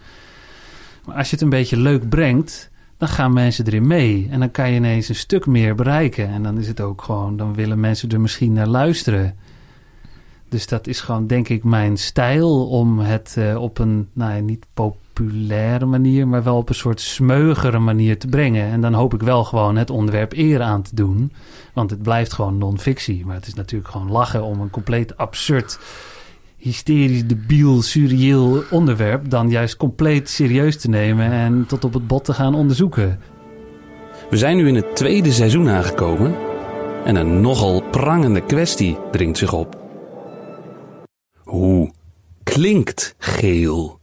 Maar 1.07 1.17
als 1.17 1.27
je 1.27 1.35
het 1.35 1.45
een 1.45 1.51
beetje 1.51 1.77
leuk 1.77 2.09
brengt, 2.09 2.71
dan 2.99 3.09
gaan 3.09 3.33
mensen 3.33 3.67
erin 3.67 3.87
mee. 3.87 4.29
En 4.31 4.41
dan 4.41 4.51
kan 4.51 4.71
je 4.71 4.77
ineens 4.77 5.09
een 5.09 5.15
stuk 5.15 5.47
meer 5.47 5.75
bereiken. 5.75 6.29
En 6.29 6.43
dan 6.43 6.59
is 6.59 6.69
het 6.69 6.81
ook 6.81 7.03
gewoon, 7.03 7.37
dan 7.37 7.55
willen 7.55 7.81
mensen 7.81 8.11
er 8.11 8.21
misschien 8.21 8.53
naar 8.53 8.67
luisteren. 8.67 9.37
Dus 10.49 10.67
dat 10.67 10.87
is 10.87 11.01
gewoon, 11.01 11.27
denk 11.27 11.49
ik, 11.49 11.65
mijn 11.65 11.97
stijl 11.97 12.69
om 12.69 12.99
het 12.99 13.35
eh, 13.39 13.63
op 13.63 13.79
een, 13.79 14.09
nou 14.13 14.35
ja, 14.35 14.41
niet 14.41 14.67
populaire 14.75 15.87
manier, 15.87 16.29
maar 16.29 16.43
wel 16.43 16.57
op 16.57 16.69
een 16.69 16.75
soort 16.75 17.01
smeugere 17.01 17.79
manier 17.79 18.19
te 18.19 18.27
brengen. 18.27 18.71
En 18.71 18.81
dan 18.81 18.93
hoop 18.93 19.15
ik 19.15 19.23
wel 19.23 19.45
gewoon 19.45 19.77
het 19.77 19.91
onderwerp 19.91 20.33
eer 20.33 20.63
aan 20.63 20.83
te 20.83 20.95
doen. 20.95 21.33
Want 21.73 21.91
het 21.91 22.03
blijft 22.03 22.33
gewoon 22.33 22.59
non-fictie. 22.59 23.27
Maar 23.27 23.35
het 23.35 23.47
is 23.47 23.55
natuurlijk 23.55 23.91
gewoon 23.91 24.11
lachen 24.11 24.43
om 24.43 24.61
een 24.61 24.71
compleet 24.71 25.17
absurd, 25.17 25.79
hysterisch, 26.65 27.27
debiel, 27.27 27.83
surreëel 27.83 28.65
onderwerp 28.71 29.31
dan 29.31 29.51
juist 29.51 29.77
compleet 29.77 30.29
serieus 30.29 30.77
te 30.77 30.89
nemen 30.89 31.31
en 31.31 31.67
tot 31.67 31.85
op 31.85 31.93
het 31.93 32.07
bot 32.07 32.25
te 32.25 32.33
gaan 32.33 32.55
onderzoeken. 32.55 33.21
We 34.31 34.37
zijn 34.37 34.57
nu 34.57 34.69
in 34.69 34.75
het 34.75 34.97
tweede 34.97 35.33
seizoen 35.33 35.69
aangekomen 35.69 36.35
en 37.05 37.17
een 37.17 37.41
nogal 37.41 37.83
prangende 37.83 38.41
kwestie 38.41 38.99
dringt 39.11 39.39
zich 39.39 39.53
op. 39.53 39.79
Hoe 41.43 41.93
klinkt 42.43 43.15
geel? 43.19 44.01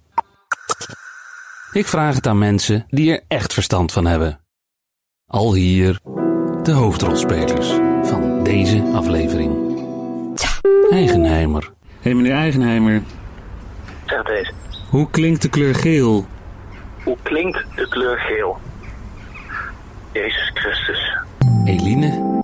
Ik 1.72 1.88
vraag 1.88 2.16
het 2.16 2.28
aan 2.28 2.38
mensen 2.38 2.86
die 2.90 3.12
er 3.12 3.24
echt 3.28 3.54
verstand 3.54 3.92
van 3.92 4.06
hebben. 4.06 4.40
Al 5.28 5.54
hier 5.54 6.00
de 6.64 6.72
hoofdrolspelers 6.72 7.68
van 8.04 8.44
deze 8.44 8.92
aflevering. 8.94 9.70
Eigenheimer. 10.90 11.74
Hé 12.02 12.10
hey, 12.10 12.14
meneer 12.14 12.34
Eigenheimer, 12.34 13.02
Zeg 14.06 14.24
deze. 14.24 14.52
hoe 14.90 15.10
klinkt 15.10 15.42
de 15.42 15.50
kleur 15.50 15.76
geel? 15.76 16.26
Hoe 17.04 17.18
klinkt 17.24 17.66
de 17.76 17.88
kleur 17.90 18.18
geel? 18.18 18.58
Jezus 20.14 20.52
Christus. 20.54 21.18
Eline. 21.66 22.40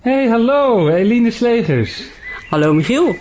Hey, 0.00 0.28
hallo, 0.28 0.88
Eline 0.88 1.30
Slegers. 1.30 2.02
Hallo 2.50 2.72
Michiel. 2.74 3.14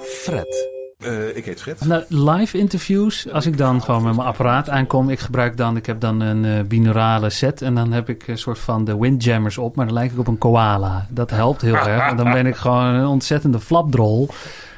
Fred. 0.00 0.74
Uh, 1.06 1.36
ik 1.36 1.44
heet 1.44 1.62
Fred. 1.62 1.84
Nou, 1.84 2.02
live 2.08 2.58
interviews, 2.58 3.30
als 3.32 3.46
ik 3.46 3.58
dan 3.58 3.82
gewoon 3.82 4.02
met 4.02 4.16
mijn 4.16 4.28
apparaat 4.28 4.68
aankom, 4.68 5.10
ik 5.10 5.18
gebruik 5.20 5.56
dan, 5.56 5.76
ik 5.76 5.86
heb 5.86 6.00
dan 6.00 6.20
een 6.20 6.44
uh, 6.44 6.60
binaurale 6.62 7.30
set 7.30 7.62
en 7.62 7.74
dan 7.74 7.92
heb 7.92 8.08
ik 8.08 8.28
een 8.28 8.38
soort 8.38 8.58
van 8.58 8.84
de 8.84 8.98
windjammers 8.98 9.58
op, 9.58 9.76
maar 9.76 9.86
dan 9.86 9.94
lijk 9.94 10.12
ik 10.12 10.18
op 10.18 10.26
een 10.26 10.38
koala. 10.38 11.06
Dat 11.10 11.30
helpt 11.30 11.60
heel 11.60 11.74
erg, 11.74 12.06
want 12.06 12.18
dan 12.18 12.32
ben 12.32 12.46
ik 12.46 12.56
gewoon 12.56 12.84
een 12.84 13.06
ontzettende 13.06 13.60
flapdrol. 13.60 14.28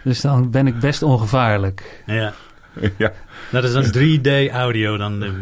Dus 0.04 0.20
dan 0.20 0.50
ben 0.50 0.66
ik 0.66 0.78
best 0.78 1.02
ongevaarlijk. 1.02 2.02
Ja. 2.06 2.32
ja. 2.96 3.12
Dat 3.50 3.64
is 3.64 3.74
een 3.74 4.18
3D 4.20 4.52
audio 4.52 4.96
dan, 4.96 5.20
de 5.20 5.32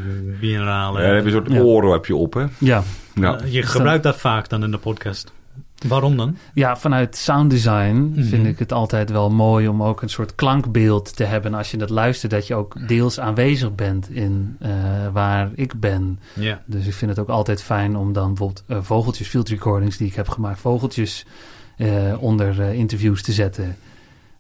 binarale. 0.41 1.01
Ja, 1.01 1.07
dan 1.07 1.15
heb 1.15 1.25
je 1.27 1.31
een 1.31 1.37
soort 1.37 1.53
Ja. 1.53 1.61
oren 1.61 1.93
heb 1.93 2.07
je 2.07 2.17
op, 2.17 2.35
hè? 2.35 2.45
Ja. 2.59 2.83
Ja. 3.15 3.41
Uh, 3.43 3.53
je 3.53 3.63
gebruikt 3.63 4.03
dat 4.03 4.17
vaak 4.17 4.49
dan 4.49 4.65
in 4.65 4.71
de 4.71 4.79
podcast. 4.79 5.33
Waarom 5.89 6.17
dan? 6.17 6.37
Ja, 6.55 6.77
vanuit 6.77 7.17
sound 7.17 7.51
design 7.51 7.97
Mhm. 8.15 8.23
vind 8.23 8.47
ik 8.47 8.59
het 8.59 8.73
altijd 8.73 9.11
wel 9.11 9.31
mooi 9.31 9.69
om 9.69 9.83
ook 9.83 10.03
een 10.03 10.09
soort 10.09 10.35
klankbeeld 10.35 11.17
te 11.17 11.25
hebben. 11.25 11.55
Als 11.55 11.71
je 11.71 11.77
dat 11.77 11.91
luistert, 11.91 12.33
dat 12.33 12.47
je 12.47 12.55
ook 12.55 12.89
deels 12.89 13.21
aanwezig 13.21 13.75
bent 13.75 14.11
in 14.11 14.57
eh, 14.61 14.71
waar 15.13 15.51
ik 15.55 15.81
ben. 15.81 16.19
Dus 16.65 16.87
ik 16.87 16.93
vind 16.95 17.11
het 17.11 17.21
ook 17.21 17.29
altijd 17.29 17.63
fijn 17.63 17.97
om 17.97 18.13
dan 18.13 18.27
bijvoorbeeld 18.29 18.63
eh, 18.67 18.79
vogeltjes, 18.81 19.29
field 19.29 19.49
recordings 19.49 19.97
die 19.97 20.07
ik 20.07 20.15
heb 20.15 20.29
gemaakt, 20.29 20.59
vogeltjes 20.61 21.27
eh, 21.77 21.89
onder 22.19 22.61
interviews 22.61 23.23
te 23.23 23.33
zetten. 23.33 23.77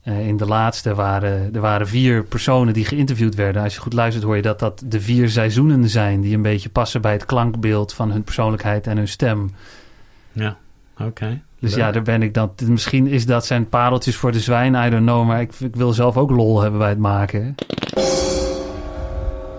In 0.02 0.36
de 0.36 0.46
laatste 0.46 0.94
waren 0.94 1.54
er 1.54 1.60
waren 1.60 1.88
vier 1.88 2.24
personen 2.24 2.74
die 2.74 2.84
geïnterviewd 2.84 3.34
werden. 3.34 3.62
Als 3.62 3.74
je 3.74 3.80
goed 3.80 3.92
luistert 3.92 4.24
hoor 4.24 4.36
je 4.36 4.42
dat 4.42 4.58
dat 4.58 4.82
de 4.86 5.00
vier 5.00 5.28
seizoenen 5.28 5.88
zijn 5.88 6.20
die 6.20 6.34
een 6.34 6.42
beetje 6.42 6.68
passen 6.68 7.00
bij 7.00 7.12
het 7.12 7.24
klankbeeld 7.24 7.92
van 7.92 8.10
hun 8.10 8.22
persoonlijkheid 8.24 8.86
en 8.86 8.96
hun 8.96 9.08
stem. 9.08 9.50
Ja, 10.32 10.56
oké. 11.00 11.42
Dus 11.60 11.70
Leuk. 11.70 11.80
ja, 11.80 11.92
daar 11.92 12.02
ben 12.02 12.22
ik 12.22 12.34
dan. 12.34 12.52
Misschien 12.66 13.06
is 13.06 13.26
dat 13.26 13.46
zijn 13.46 13.68
pareltjes 13.68 14.16
voor 14.16 14.32
de 14.32 14.40
zwijn, 14.40 14.74
I 14.74 14.90
don't 14.90 15.06
know. 15.06 15.26
Maar 15.26 15.40
ik, 15.40 15.52
ik 15.54 15.76
wil 15.76 15.92
zelf 15.92 16.16
ook 16.16 16.30
lol 16.30 16.60
hebben 16.60 16.78
bij 16.78 16.88
het 16.88 16.98
maken. 16.98 17.54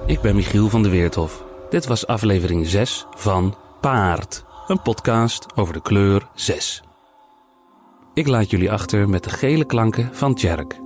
Ik 0.05 0.21
ben 0.21 0.35
Michiel 0.35 0.69
van 0.69 0.83
de 0.83 0.89
Weerthof. 0.89 1.43
Dit 1.69 1.87
was 1.87 2.07
aflevering 2.07 2.67
6 2.67 3.05
van 3.15 3.55
Paard, 3.81 4.45
een 4.67 4.81
podcast 4.81 5.47
over 5.55 5.73
de 5.73 5.81
kleur 5.81 6.27
6. 6.33 6.83
Ik 8.13 8.27
laat 8.27 8.49
jullie 8.49 8.71
achter 8.71 9.09
met 9.09 9.23
de 9.23 9.29
gele 9.29 9.65
klanken 9.65 10.09
van 10.11 10.35
Tjerk. 10.35 10.79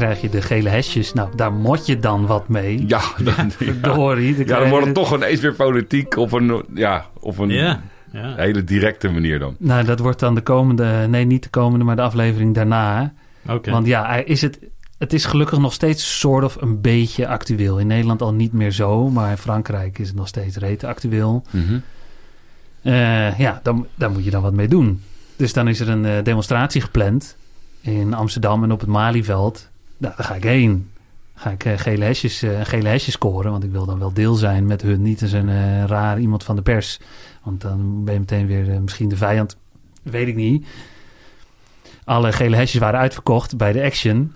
Krijg 0.00 0.20
je 0.20 0.28
de 0.28 0.42
gele 0.42 0.68
hesjes. 0.68 1.12
Nou, 1.12 1.28
daar 1.36 1.52
mot 1.52 1.86
je 1.86 1.98
dan 1.98 2.26
wat 2.26 2.48
mee. 2.48 2.84
Ja, 2.86 3.00
dan, 3.24 3.50
verdorie. 3.60 4.38
Ja, 4.46 4.58
dan 4.58 4.68
wordt 4.68 4.86
het 4.86 4.94
toch 4.94 5.14
ineens 5.14 5.40
weer 5.40 5.54
politiek 5.54 6.16
op 6.16 6.32
een, 6.32 6.62
ja, 6.74 7.06
op 7.20 7.38
een 7.38 7.48
Ja, 7.48 7.82
ja. 8.12 8.34
hele 8.36 8.64
directe 8.64 9.08
manier 9.08 9.38
dan. 9.38 9.56
Nou, 9.58 9.84
dat 9.84 9.98
wordt 9.98 10.20
dan 10.20 10.34
de 10.34 10.40
komende... 10.40 11.06
Nee, 11.08 11.24
niet 11.24 11.42
de 11.42 11.48
komende, 11.48 11.84
maar 11.84 11.96
de 11.96 12.02
aflevering 12.02 12.54
daarna. 12.54 13.12
Oké. 13.48 13.70
Want 13.70 13.86
ja, 13.86 14.14
is 14.14 14.42
het, 14.42 14.58
het 14.98 15.12
is 15.12 15.24
gelukkig 15.24 15.58
nog 15.58 15.72
steeds 15.72 16.18
soort 16.18 16.44
of 16.44 16.56
een 16.60 16.80
beetje 16.80 17.26
actueel. 17.28 17.78
In 17.78 17.86
Nederland 17.86 18.22
al 18.22 18.34
niet 18.34 18.52
meer 18.52 18.70
zo. 18.70 19.10
Maar 19.10 19.30
in 19.30 19.36
Frankrijk 19.36 19.98
is 19.98 20.08
het 20.08 20.16
nog 20.16 20.28
steeds 20.28 20.56
rete 20.56 20.86
actueel. 20.86 21.44
Mhm. 21.50 21.78
Eh, 22.82 23.38
ja, 23.38 23.60
dan, 23.62 23.86
daar 23.94 24.10
moet 24.10 24.24
je 24.24 24.30
dan 24.30 24.42
wat 24.42 24.52
mee 24.54 24.68
doen. 24.68 25.02
Dus 25.36 25.52
dan 25.52 25.68
is 25.68 25.80
er 25.80 25.88
een 25.88 26.04
eh, 26.04 26.24
demonstratie 26.24 26.80
gepland 26.80 27.36
in 27.80 28.14
Amsterdam 28.14 28.62
en 28.62 28.72
op 28.72 28.80
het 28.80 28.88
Malieveld. 28.88 29.69
Nou, 30.00 30.14
daar 30.16 30.26
ga 30.26 30.34
ik 30.34 30.42
heen. 30.44 30.90
Ga 31.34 31.50
ik 31.50 31.64
eh, 31.64 31.78
gele, 31.78 32.04
hesjes, 32.04 32.42
eh, 32.42 32.50
gele 32.62 32.88
hesjes 32.88 33.14
scoren, 33.14 33.50
want 33.50 33.64
ik 33.64 33.70
wil 33.70 33.86
dan 33.86 33.98
wel 33.98 34.12
deel 34.12 34.34
zijn 34.34 34.66
met 34.66 34.82
hun. 34.82 35.02
Niet 35.02 35.22
als 35.22 35.32
een 35.32 35.48
eh, 35.48 35.84
raar 35.84 36.18
iemand 36.20 36.44
van 36.44 36.56
de 36.56 36.62
pers. 36.62 36.98
Want 37.42 37.60
dan 37.60 38.04
ben 38.04 38.14
je 38.14 38.20
meteen 38.20 38.46
weer 38.46 38.80
misschien 38.82 39.08
de 39.08 39.16
vijand. 39.16 39.56
Weet 40.02 40.28
ik 40.28 40.34
niet. 40.36 40.66
alle 42.04 42.32
gele 42.32 42.56
hesjes 42.56 42.80
waren 42.80 43.00
uitverkocht 43.00 43.56
bij 43.56 43.72
de 43.72 43.82
Action. 43.82 44.32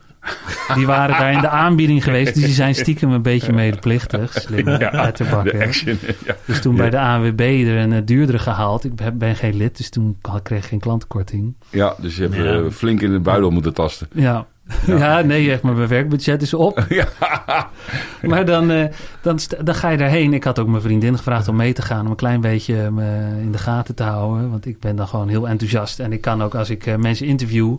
Die 0.75 0.87
waren 0.87 1.19
daar 1.19 1.33
in 1.33 1.41
de 1.41 1.49
aanbieding 1.49 2.05
geweest. 2.05 2.35
Dus 2.35 2.45
die 2.45 2.53
zijn 2.55 2.75
stiekem 2.75 3.11
een 3.13 3.23
beetje 3.23 3.53
medeplichtig. 3.53 4.33
Slim 4.33 4.69
Ja, 4.69 4.91
uit 4.91 5.17
te 5.17 5.25
bakken. 5.25 5.59
de 5.59 5.65
Action, 5.65 5.99
ja. 6.27 6.37
Dus 6.45 6.61
toen 6.61 6.73
Ja. 6.75 6.81
bij 6.81 6.91
de 6.91 6.99
ANWB 7.01 7.41
er 7.41 7.77
een 7.77 8.05
duurdere 8.05 8.39
gehaald. 8.39 8.85
Ik 8.85 8.95
ben- 9.19 9.37
geen 9.37 9.57
lid, 9.57 9.77
dus 9.77 9.91
toen 9.91 10.19
kreeg 10.43 10.59
ik 10.63 10.65
geen 10.69 10.79
klantenkorting. 10.81 11.55
Ja, 11.71 11.95
dus 12.01 12.17
je 12.17 12.29
hebt 12.29 12.75
flink 12.75 13.01
in 13.01 13.13
de 13.13 13.21
buidel 13.21 13.51
moeten 13.51 13.75
tasten. 13.75 14.09
Ja. 14.13 14.47
Ja. 14.87 15.21
nee, 15.21 15.51
echt, 15.51 15.63
maar 15.63 15.75
mijn 15.75 15.89
werkbudget 15.89 16.43
is 16.43 16.55
op. 16.55 16.87
Maar 18.23 18.45
dan, 18.45 18.71
eh, 18.71 18.85
dan, 19.21 19.39
dan 19.65 19.75
ga 19.75 19.89
je 19.89 19.99
daarheen. 19.99 20.35
Ik 20.35 20.45
had 20.45 20.59
ook 20.59 20.69
mijn 20.69 20.83
vriendin 20.83 21.17
gevraagd 21.17 21.49
om 21.49 21.57
mee 21.57 21.73
te 21.73 21.83
gaan. 21.83 22.05
Om 22.05 22.11
een 22.11 22.17
klein 22.17 22.41
beetje 22.41 22.91
me 22.91 23.31
in 23.41 23.53
de 23.53 23.59
gaten 23.59 23.95
te 23.95 24.03
houden. 24.03 24.51
Want 24.51 24.67
ik 24.67 24.81
ben 24.81 24.97
dan 24.97 25.09
gewoon 25.09 25.29
heel 25.29 25.49
enthousiast. 25.49 26.01
En 26.01 26.13
ik 26.13 26.21
kan 26.21 26.43
ook 26.43 26.55
als 26.55 26.71
ik 26.71 26.87
eh, 26.87 26.97
mensen 26.97 27.27
interview... 27.27 27.77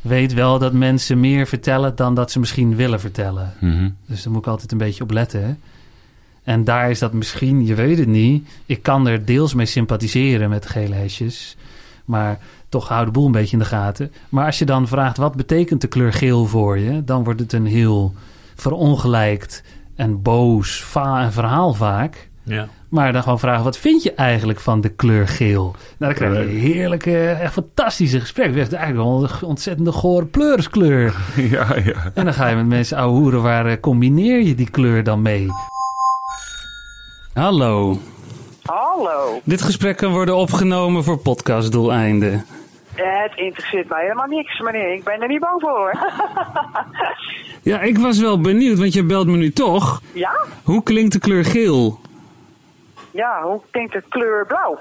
weet 0.00 0.34
wel 0.34 0.58
dat 0.58 0.72
mensen 0.72 1.20
meer 1.20 1.46
vertellen 1.46 1.96
dan 1.96 2.14
dat 2.14 2.30
ze 2.30 2.38
misschien 2.38 2.76
willen 2.76 3.00
vertellen. 3.00 3.52
Mhm. 3.60 3.90
Dus 4.06 4.22
daar 4.22 4.32
moet 4.32 4.42
ik 4.42 4.48
altijd 4.48 4.72
een 4.72 4.78
beetje 4.78 5.02
op 5.02 5.10
letten. 5.10 5.58
En 6.42 6.64
daar 6.64 6.90
is 6.90 6.98
dat 6.98 7.12
misschien, 7.12 7.66
je 7.66 7.74
weet 7.74 7.98
het 7.98 8.08
niet. 8.08 8.48
Ik 8.66 8.82
kan 8.82 9.08
er 9.08 9.24
deels 9.24 9.54
mee 9.54 9.66
sympathiseren 9.66 10.50
met 10.50 10.66
gele 10.66 10.94
hesjes. 10.94 11.56
Maar 12.04 12.38
toch 12.68 12.88
hou 12.88 13.04
de 13.04 13.10
boel 13.10 13.26
een 13.26 13.32
beetje 13.32 13.52
in 13.52 13.62
de 13.62 13.68
gaten. 13.68 14.12
Maar 14.28 14.46
als 14.46 14.58
je 14.58 14.64
dan 14.64 14.88
vraagt 14.88 15.16
wat 15.16 15.34
betekent 15.34 15.80
de 15.80 15.86
kleur 15.86 16.12
geel 16.12 16.46
voor 16.46 16.78
je, 16.78 17.04
dan 17.04 17.24
wordt 17.24 17.40
het 17.40 17.52
een 17.52 17.66
heel 17.66 18.12
verongelijkt 18.56 19.62
en 19.96 20.22
boos 20.22 20.82
va- 20.84 21.24
een 21.24 21.32
verhaal 21.32 21.74
vaak. 21.74 22.28
Ja. 22.42 22.68
Maar 22.88 23.12
dan 23.12 23.22
gewoon 23.22 23.38
vragen, 23.38 23.64
wat 23.64 23.76
vind 23.78 24.02
je 24.02 24.12
eigenlijk 24.14 24.60
van 24.60 24.80
de 24.80 24.88
kleur 24.88 25.28
geel? 25.28 25.62
Nou, 25.62 25.74
dan 25.98 26.14
krijg 26.14 26.32
je 26.32 26.40
een 26.54 26.60
heerlijke, 26.60 27.28
echt 27.28 27.52
fantastische 27.52 28.20
gesprek. 28.20 28.46
Het 28.54 28.72
is 28.72 28.78
eigenlijk 28.78 29.08
wel 29.08 29.22
een 29.24 29.48
ontzettende 29.48 29.92
gore 29.92 30.24
pleurskleur. 30.26 31.14
Ja, 31.36 31.76
ja. 31.84 32.10
En 32.14 32.24
dan 32.24 32.34
ga 32.34 32.46
je 32.48 32.56
met 32.56 32.66
mensen 32.66 32.96
ouwe 32.96 33.18
hoeren, 33.18 33.42
waar 33.42 33.66
eh, 33.66 33.80
combineer 33.80 34.42
je 34.42 34.54
die 34.54 34.70
kleur 34.70 35.04
dan 35.04 35.22
mee? 35.22 35.46
Hallo. 37.32 37.98
Hallo. 38.62 39.40
Dit 39.44 39.62
gesprek 39.62 39.96
kan 39.96 40.12
worden 40.12 40.36
opgenomen 40.36 41.04
voor 41.04 41.18
podcastdoeleinden. 41.18 42.44
Het 43.02 43.32
interesseert 43.36 43.88
mij 43.88 44.02
helemaal 44.02 44.26
niks, 44.26 44.60
meneer. 44.60 44.92
Ik 44.92 45.04
ben 45.04 45.22
er 45.22 45.28
niet 45.28 45.40
bang 45.40 45.60
voor, 45.60 45.70
hoor. 45.70 45.98
Ja, 47.62 47.80
ik 47.80 47.98
was 47.98 48.18
wel 48.18 48.40
benieuwd, 48.40 48.78
want 48.78 48.92
je 48.92 49.04
belt 49.04 49.26
me 49.26 49.36
nu 49.36 49.50
toch. 49.52 50.02
ja? 50.12 50.32
Hoe 50.64 50.82
klinkt 50.82 51.12
de 51.12 51.18
kleur 51.18 51.44
geel? 51.44 52.00
Ja, 53.10 53.42
hoe 53.42 53.60
klinkt 53.70 53.92
de 53.92 54.02
kleur 54.08 54.46
blauw? 54.46 54.78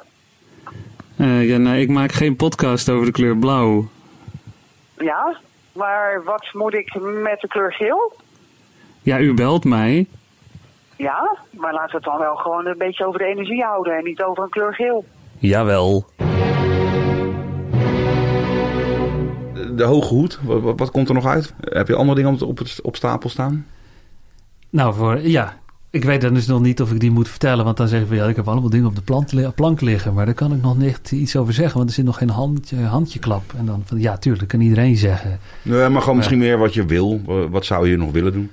Eh, 1.18 1.50
ja, 1.50 1.58
nou, 1.58 1.78
ik 1.78 1.90
maak 1.90 2.12
geen 2.12 2.36
podcast 2.36 2.90
over 2.90 3.06
de 3.06 3.12
kleur 3.12 3.38
blauw. 3.38 3.88
Ja? 4.98 5.38
Maar 5.72 6.24
wat 6.24 6.48
moet 6.54 6.74
ik 6.74 6.96
met 7.02 7.42
de 7.42 7.48
kleur 7.48 7.74
geel? 7.74 8.16
Ja, 9.02 9.20
u 9.20 9.34
belt 9.34 9.64
mij. 9.66 10.08
Ja, 10.96 11.38
maar 11.52 11.74
laten 11.74 11.90
we 11.90 11.96
het 11.96 12.06
dan 12.06 12.18
wel 12.18 12.36
gewoon 12.36 12.66
een 12.66 12.78
beetje 12.78 13.06
over 13.06 13.20
de 13.20 13.26
energie 13.26 13.64
houden 13.64 13.98
en 13.98 14.04
niet 14.04 14.22
over 14.24 14.44
een 14.44 14.50
kleur 14.50 14.74
geel. 14.74 15.06
Jawel. 15.38 16.06
De 19.76 19.84
hoge 19.84 20.14
hoed, 20.14 20.40
wat, 20.44 20.62
wat, 20.62 20.80
wat 20.80 20.92
komt 20.92 21.08
er 21.10 21.14
nog 21.16 21.26
uit? 21.26 21.54
Heb 21.62 21.88
je 21.88 21.96
andere 21.96 22.16
dingen 22.18 22.34
op, 22.34 22.42
op, 22.42 22.58
het- 22.58 22.80
op 22.82 22.96
stapel 22.96 23.30
staan? 23.30 23.66
Nou, 24.70 24.94
voor, 24.94 25.20
ja, 25.22 25.58
ik 25.90 26.04
weet 26.04 26.22
dan 26.22 26.34
dus 26.34 26.46
nog 26.48 26.62
niet 26.62 26.82
of 26.82 26.92
ik 26.92 27.00
die 27.00 27.12
moet 27.12 27.30
vertellen. 27.30 27.66
Want 27.66 27.78
dan 27.78 27.88
zeggen 27.88 28.10
we, 28.10 28.16
ja, 28.16 28.26
ik 28.28 28.36
heb 28.36 28.48
allemaal 28.48 28.70
dingen 28.70 28.88
op 28.88 28.96
de 28.96 29.52
plank 29.56 29.82
liggen. 29.82 30.14
Maar 30.14 30.26
daar 30.26 30.34
kan 30.34 30.54
ik 30.54 30.62
nog 30.62 30.78
niet 30.78 31.12
iets 31.12 31.36
over 31.36 31.54
zeggen, 31.54 31.78
want 31.78 31.90
er 31.90 31.96
zit 31.96 32.06
nog 32.06 32.18
geen 32.18 32.30
handje, 32.30 32.84
handjeklap. 32.84 33.54
En 33.58 33.66
dan 33.66 33.82
van, 33.86 34.00
ja, 34.00 34.18
tuurlijk, 34.18 34.48
kan 34.48 34.62
iedereen 34.62 34.98
zeggen. 34.98 35.40
Nee, 35.62 35.90
maar 35.90 36.02
gewoon 36.02 36.18
misschien 36.18 36.38
meer 36.40 36.58
wat 36.58 36.74
je 36.74 36.86
wil. 36.86 37.22
Wat 37.50 37.66
zou 37.66 37.90
je 37.90 37.98
nog 37.98 38.12
willen 38.12 38.34
doen? 38.34 38.52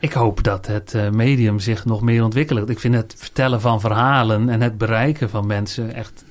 Ik 0.00 0.12
hoop 0.12 0.42
dat 0.42 0.66
het 0.66 0.94
eh, 0.94 1.10
medium 1.10 1.58
zich 1.58 1.84
nog 1.84 2.00
meer 2.02 2.24
ontwikkelt. 2.24 2.68
Ik 2.68 2.78
vind 2.78 2.94
het 2.94 3.14
vertellen 3.18 3.60
van 3.60 3.80
verhalen 3.80 4.48
en 4.48 4.60
het 4.60 4.78
bereiken 4.78 5.30
van 5.30 5.46
mensen 5.46 5.94
echt 5.94 6.24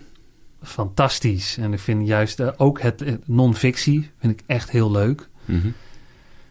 fantastisch. 0.66 1.58
En 1.58 1.74
ik 1.74 1.80
vind 1.80 2.08
juist 2.08 2.40
eh, 2.40 2.48
ook 2.58 2.82
het 2.82 3.02
eh, 3.02 3.14
non-fictie 3.26 4.12
vind 4.20 4.40
ik 4.40 4.44
echt 4.46 4.72
heel 4.72 4.92
leuk. 4.92 5.30
Mhm. 5.46 5.68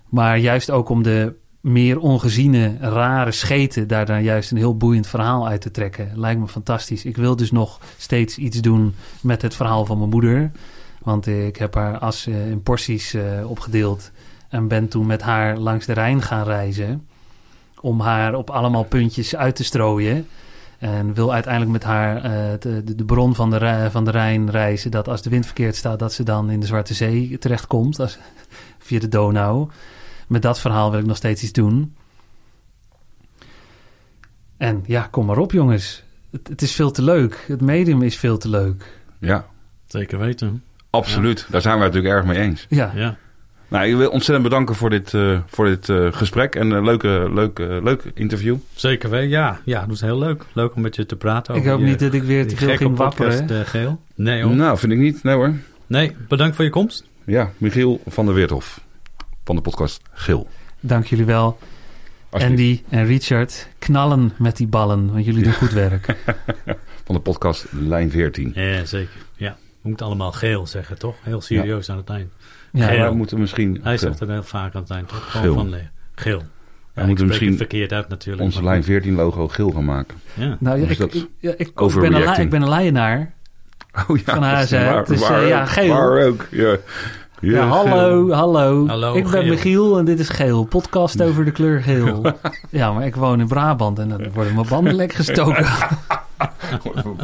Maar 0.08 0.38
juist 0.38 0.70
ook 0.70 0.88
om 0.88 1.02
de 1.02 1.34
meer 1.60 1.98
ongeziene, 1.98 2.76
rare 2.80 3.32
scheten... 3.32 3.88
daar 3.88 4.06
dan 4.06 4.22
juist 4.22 4.50
een 4.50 4.56
heel 4.56 4.76
boeiend 4.76 5.06
verhaal 5.06 5.48
uit 5.48 5.60
te 5.60 5.70
trekken. 5.70 6.12
Lijkt 6.14 6.40
me 6.40 6.48
fantastisch. 6.48 7.04
Ik 7.04 7.16
wil 7.16 7.36
dus 7.36 7.50
nog 7.50 7.80
steeds 7.96 8.38
iets 8.38 8.60
doen 8.60 8.94
met 9.20 9.42
het 9.42 9.54
verhaal 9.54 9.84
van 9.84 9.98
mijn 9.98 10.10
moeder. 10.10 10.50
Want 11.02 11.26
ik 11.26 11.56
heb 11.56 11.74
haar 11.74 11.98
as 11.98 12.26
eh, 12.26 12.50
in 12.50 12.62
porties 12.62 13.16
opgedeeld... 13.44 14.10
en 14.48 14.68
ben 14.68 14.88
toen 14.88 15.06
met 15.06 15.22
haar 15.22 15.58
langs 15.58 15.86
de 15.86 15.92
Rijn 15.92 16.22
gaan 16.22 16.44
reizen... 16.44 17.06
om 17.80 18.00
haar 18.00 18.34
op 18.34 18.50
allemaal 18.50 18.84
puntjes 18.84 19.36
uit 19.36 19.56
te 19.56 19.64
strooien... 19.64 20.26
En 20.78 21.14
wil 21.14 21.32
uiteindelijk 21.32 21.72
met 21.72 21.84
haar 21.84 22.16
eh, 22.16 22.58
de, 22.58 22.84
de, 22.84 22.94
de 22.94 23.04
bron 23.04 23.34
van 23.34 23.50
de, 23.50 23.88
van 23.90 24.04
de 24.04 24.10
Rijn 24.10 24.50
reizen. 24.50 24.90
Dat 24.90 25.08
als 25.08 25.22
de 25.22 25.30
wind 25.30 25.46
verkeerd 25.46 25.76
staat, 25.76 25.98
dat 25.98 26.12
ze 26.12 26.22
dan 26.22 26.50
in 26.50 26.60
de 26.60 26.66
Zwarte 26.66 26.94
Zee 26.94 27.38
terechtkomt. 27.38 28.00
Als, 28.00 28.18
via 28.78 28.98
de 28.98 29.08
Donau. 29.08 29.68
Met 30.28 30.42
dat 30.42 30.60
verhaal 30.60 30.90
wil 30.90 31.00
ik 31.00 31.06
nog 31.06 31.16
steeds 31.16 31.42
iets 31.42 31.52
doen. 31.52 31.94
En 34.56 34.84
ja, 34.86 35.08
kom 35.10 35.26
maar 35.26 35.38
op 35.38 35.52
jongens. 35.52 36.02
Het, 36.30 36.48
het 36.48 36.62
is 36.62 36.72
veel 36.72 36.90
te 36.90 37.02
leuk. 37.02 37.44
Het 37.48 37.60
medium 37.60 38.02
is 38.02 38.16
veel 38.16 38.38
te 38.38 38.48
leuk. 38.48 39.00
Ja. 39.18 39.46
Zeker 39.86 40.18
weten. 40.18 40.62
Absoluut. 40.90 41.46
Daar 41.50 41.60
zijn 41.60 41.78
we 41.78 41.84
het 41.84 41.92
natuurlijk 41.92 42.24
erg 42.24 42.34
mee 42.34 42.46
eens. 42.46 42.66
Ja. 42.68 42.92
Ja. 42.94 43.16
Nou, 43.74 43.86
ik 43.86 43.96
wil 43.96 44.10
ontzettend 44.10 44.42
bedanken 44.48 44.74
voor 44.74 44.90
dit, 44.90 45.14
eh, 45.14 45.38
voor 45.46 45.66
dit 45.66 45.88
eh, 45.88 46.12
gesprek 46.12 46.54
en 46.54 46.70
een 46.70 46.84
leuke, 46.84 47.30
leuke, 47.32 47.80
leuk 47.82 48.02
interview. 48.14 48.56
Zeker 48.74 49.10
weten, 49.10 49.28
ja. 49.28 49.60
Ja, 49.64 49.80
dat 49.86 49.94
is 49.94 50.00
heel 50.00 50.18
leuk. 50.18 50.44
Leuk 50.52 50.74
om 50.74 50.80
met 50.82 50.96
je 50.96 51.06
te 51.06 51.16
praten 51.16 51.54
Ik 51.54 51.60
over 51.60 51.72
hoop 51.72 51.80
je- 51.80 51.86
niet 51.86 51.98
dat 51.98 52.12
ik 52.14 52.22
weer 52.22 52.48
te 52.48 52.56
veel 52.56 52.76
ging 52.76 52.94
podcast, 52.94 53.38
wapperen. 53.38 53.60
eh, 53.60 53.66
Geel. 53.68 54.00
Nee 54.14 54.42
hoor. 54.42 54.54
Nou, 54.54 54.78
vind 54.78 54.92
ik 54.92 54.98
niet. 54.98 55.22
Nee 55.22 55.34
hoor. 55.34 55.52
Nee, 55.86 56.16
bedankt 56.28 56.56
voor 56.56 56.64
je 56.64 56.70
komst. 56.70 57.04
Ja, 57.24 57.50
Michiel 57.58 58.00
van 58.06 58.24
der 58.26 58.34
Weerthof 58.34 58.80
van 59.44 59.56
de 59.56 59.62
podcast 59.62 60.00
Geel. 60.12 60.48
Dank 60.80 61.06
jullie 61.06 61.24
wel. 61.24 61.58
Andy 62.30 62.82
en 62.88 63.06
Richard, 63.06 63.68
knallen 63.78 64.32
met 64.38 64.56
die 64.56 64.66
ballen, 64.66 65.12
want 65.12 65.24
jullie 65.24 65.42
doen 65.42 65.52
goed 65.62 65.72
werk. 65.72 66.16
Van 67.04 67.14
de 67.14 67.20
podcast 67.20 67.66
Lijn 67.70 68.10
14. 68.10 68.52
Ja, 68.54 68.84
zeker. 68.84 69.14
Ja. 69.36 69.56
We 69.82 69.88
moeten 69.88 70.06
allemaal 70.06 70.32
geel 70.32 70.66
zeggen, 70.66 70.98
toch? 70.98 71.16
Heel 71.22 71.40
serieus 71.40 71.90
aan 71.90 71.96
het 71.96 72.08
eind. 72.08 72.32
Ja, 72.74 72.86
Geel. 72.86 73.14
moeten 73.14 73.38
misschien... 73.40 73.80
Hij 73.82 73.96
zegt 73.96 74.14
eh, 74.14 74.20
het 74.20 74.28
heel 74.28 74.42
vaak 74.42 74.74
aan 74.74 74.80
het 74.80 74.90
eind, 74.90 75.08
toch? 75.08 75.30
Gewoon 75.30 75.42
Geel. 75.46 75.54
van 75.54 75.80
geel. 76.14 76.42
Ja, 76.94 77.00
we 77.00 77.06
moeten 77.06 77.26
misschien 77.26 77.48
het 77.48 77.56
verkeerd 77.56 77.92
uit 77.92 78.08
natuurlijk. 78.08 78.44
onze 78.44 78.62
Lijn 78.64 78.76
goed. 78.76 78.84
14 78.84 79.14
logo 79.14 79.48
geel 79.48 79.70
gaan 79.70 79.84
maken. 79.84 80.16
Ja. 80.34 80.56
Nou, 80.60 80.80
ja, 80.80 80.86
Dus 80.86 80.92
ik, 80.92 80.98
dat 80.98 81.14
ik, 81.14 81.28
ja, 81.38 81.50
ik, 81.50 81.58
ik, 81.58 81.74
ben 82.00 82.14
een, 82.14 82.40
ik 82.40 82.50
ben 82.50 82.62
een 82.62 82.68
leienaar. 82.68 83.32
Oh 84.08 84.16
ja, 84.16 84.22
Van 84.24 84.40
dat 84.40 84.70
waar, 84.70 85.04
Dus, 85.04 85.22
eh, 85.22 85.28
waar 85.28 85.46
ja, 85.46 85.60
ook, 85.60 85.68
geel. 85.68 85.88
Waar 85.88 86.26
ook, 86.26 86.46
ja. 86.50 86.76
Ja, 87.44 87.66
hallo, 87.66 88.30
hallo. 88.30 88.86
Hallo, 88.86 89.14
ik 89.14 89.22
ben 89.22 89.32
geel. 89.32 89.44
Michiel 89.44 89.98
en 89.98 90.04
dit 90.04 90.18
is 90.18 90.28
Geel. 90.28 90.64
Podcast 90.64 91.22
over 91.26 91.44
de 91.44 91.50
kleur 91.50 91.82
geel. 91.82 92.22
ja, 92.70 92.92
maar 92.92 93.06
ik 93.06 93.16
woon 93.16 93.40
in 93.40 93.46
Brabant 93.46 93.98
en 93.98 94.08
dan 94.08 94.32
worden 94.32 94.54
mijn 94.54 94.66
banden 94.68 94.94
lek 94.94 95.12
gestoken. 95.12 95.66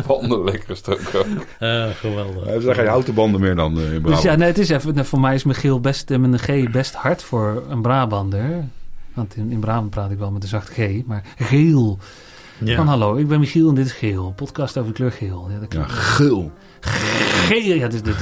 Banden 0.07 0.45
lekker 0.45 0.67
gestoken. 0.67 1.27
Eh, 1.59 1.87
geweldig. 1.91 2.47
Er 2.47 2.61
zijn 2.63 2.75
geen 2.75 2.87
houten 2.87 3.15
banden 3.15 3.41
meer 3.41 3.55
dan 3.55 3.79
eh, 3.79 3.85
in 3.85 3.91
dus 3.91 4.01
Brabant. 4.01 4.23
ja, 4.23 4.35
nee, 4.35 4.49
het 4.49 4.59
is 4.59 4.69
even, 4.69 4.95
nou, 4.95 5.07
voor 5.07 5.21
mij 5.21 5.35
is 5.35 5.45
Michiel 5.45 5.81
best, 5.81 6.11
eh, 6.11 6.19
met 6.19 6.33
een 6.33 6.67
G 6.67 6.71
best 6.71 6.95
hard 6.95 7.23
voor 7.23 7.63
een 7.69 7.83
Brabander. 7.83 8.65
Want 9.15 9.37
in, 9.37 9.51
in 9.51 9.61
Brabant 9.61 9.91
praat 9.91 10.11
ik 10.11 10.19
wel 10.19 10.31
met 10.31 10.43
een 10.43 10.49
zacht 10.49 10.69
G, 10.69 10.79
maar 11.07 11.23
geel. 11.39 11.99
Ja. 12.65 12.77
Van 12.77 12.87
hallo, 12.87 13.17
ik 13.17 13.29
ben 13.29 13.41
Michiel 13.41 13.69
en 13.69 13.75
dit 13.75 13.87
is 13.87 13.93
Geel. 13.93 14.33
Podcast 14.37 14.77
over 14.79 14.91
de 14.91 14.97
kleur 14.97 15.13
geel. 15.13 15.47
Ja, 15.49 15.53
dat 15.53 15.63
Ja, 15.63 15.67
klinkt- 15.69 15.91
geel. 15.93 16.51
Geel, 16.81 17.75
ja, 17.77 17.89
dus, 17.89 18.03
dus, 18.03 18.15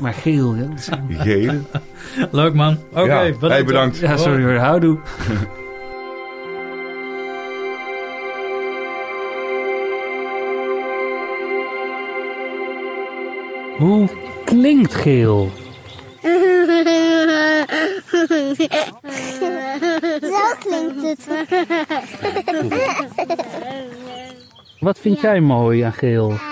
maar 0.00 0.14
geel. 0.14 0.54
Ja, 0.54 0.62
dat 0.62 0.78
is- 0.78 0.88
Geel. 1.18 1.54
Leuk 2.30 2.54
man. 2.54 2.78
Oké, 2.90 3.00
Ja, 3.00 3.22
bedankt. 3.22 3.48
hey, 3.48 3.64
bedankt. 3.64 3.98
ja 3.98 4.16
sorry 4.16 4.42
hoor, 4.44 4.56
houdoe. 4.56 4.98
Hoe 13.78 14.08
klinkt 14.44 14.94
geel? 14.94 15.50
Zo 20.20 20.54
klinkt 20.60 21.02
het. 21.02 21.28
Wat 24.78 24.98
vind 24.98 25.20
jij 25.20 25.40
mooi 25.40 25.80
aan 25.82 25.92
geel? 25.92 26.51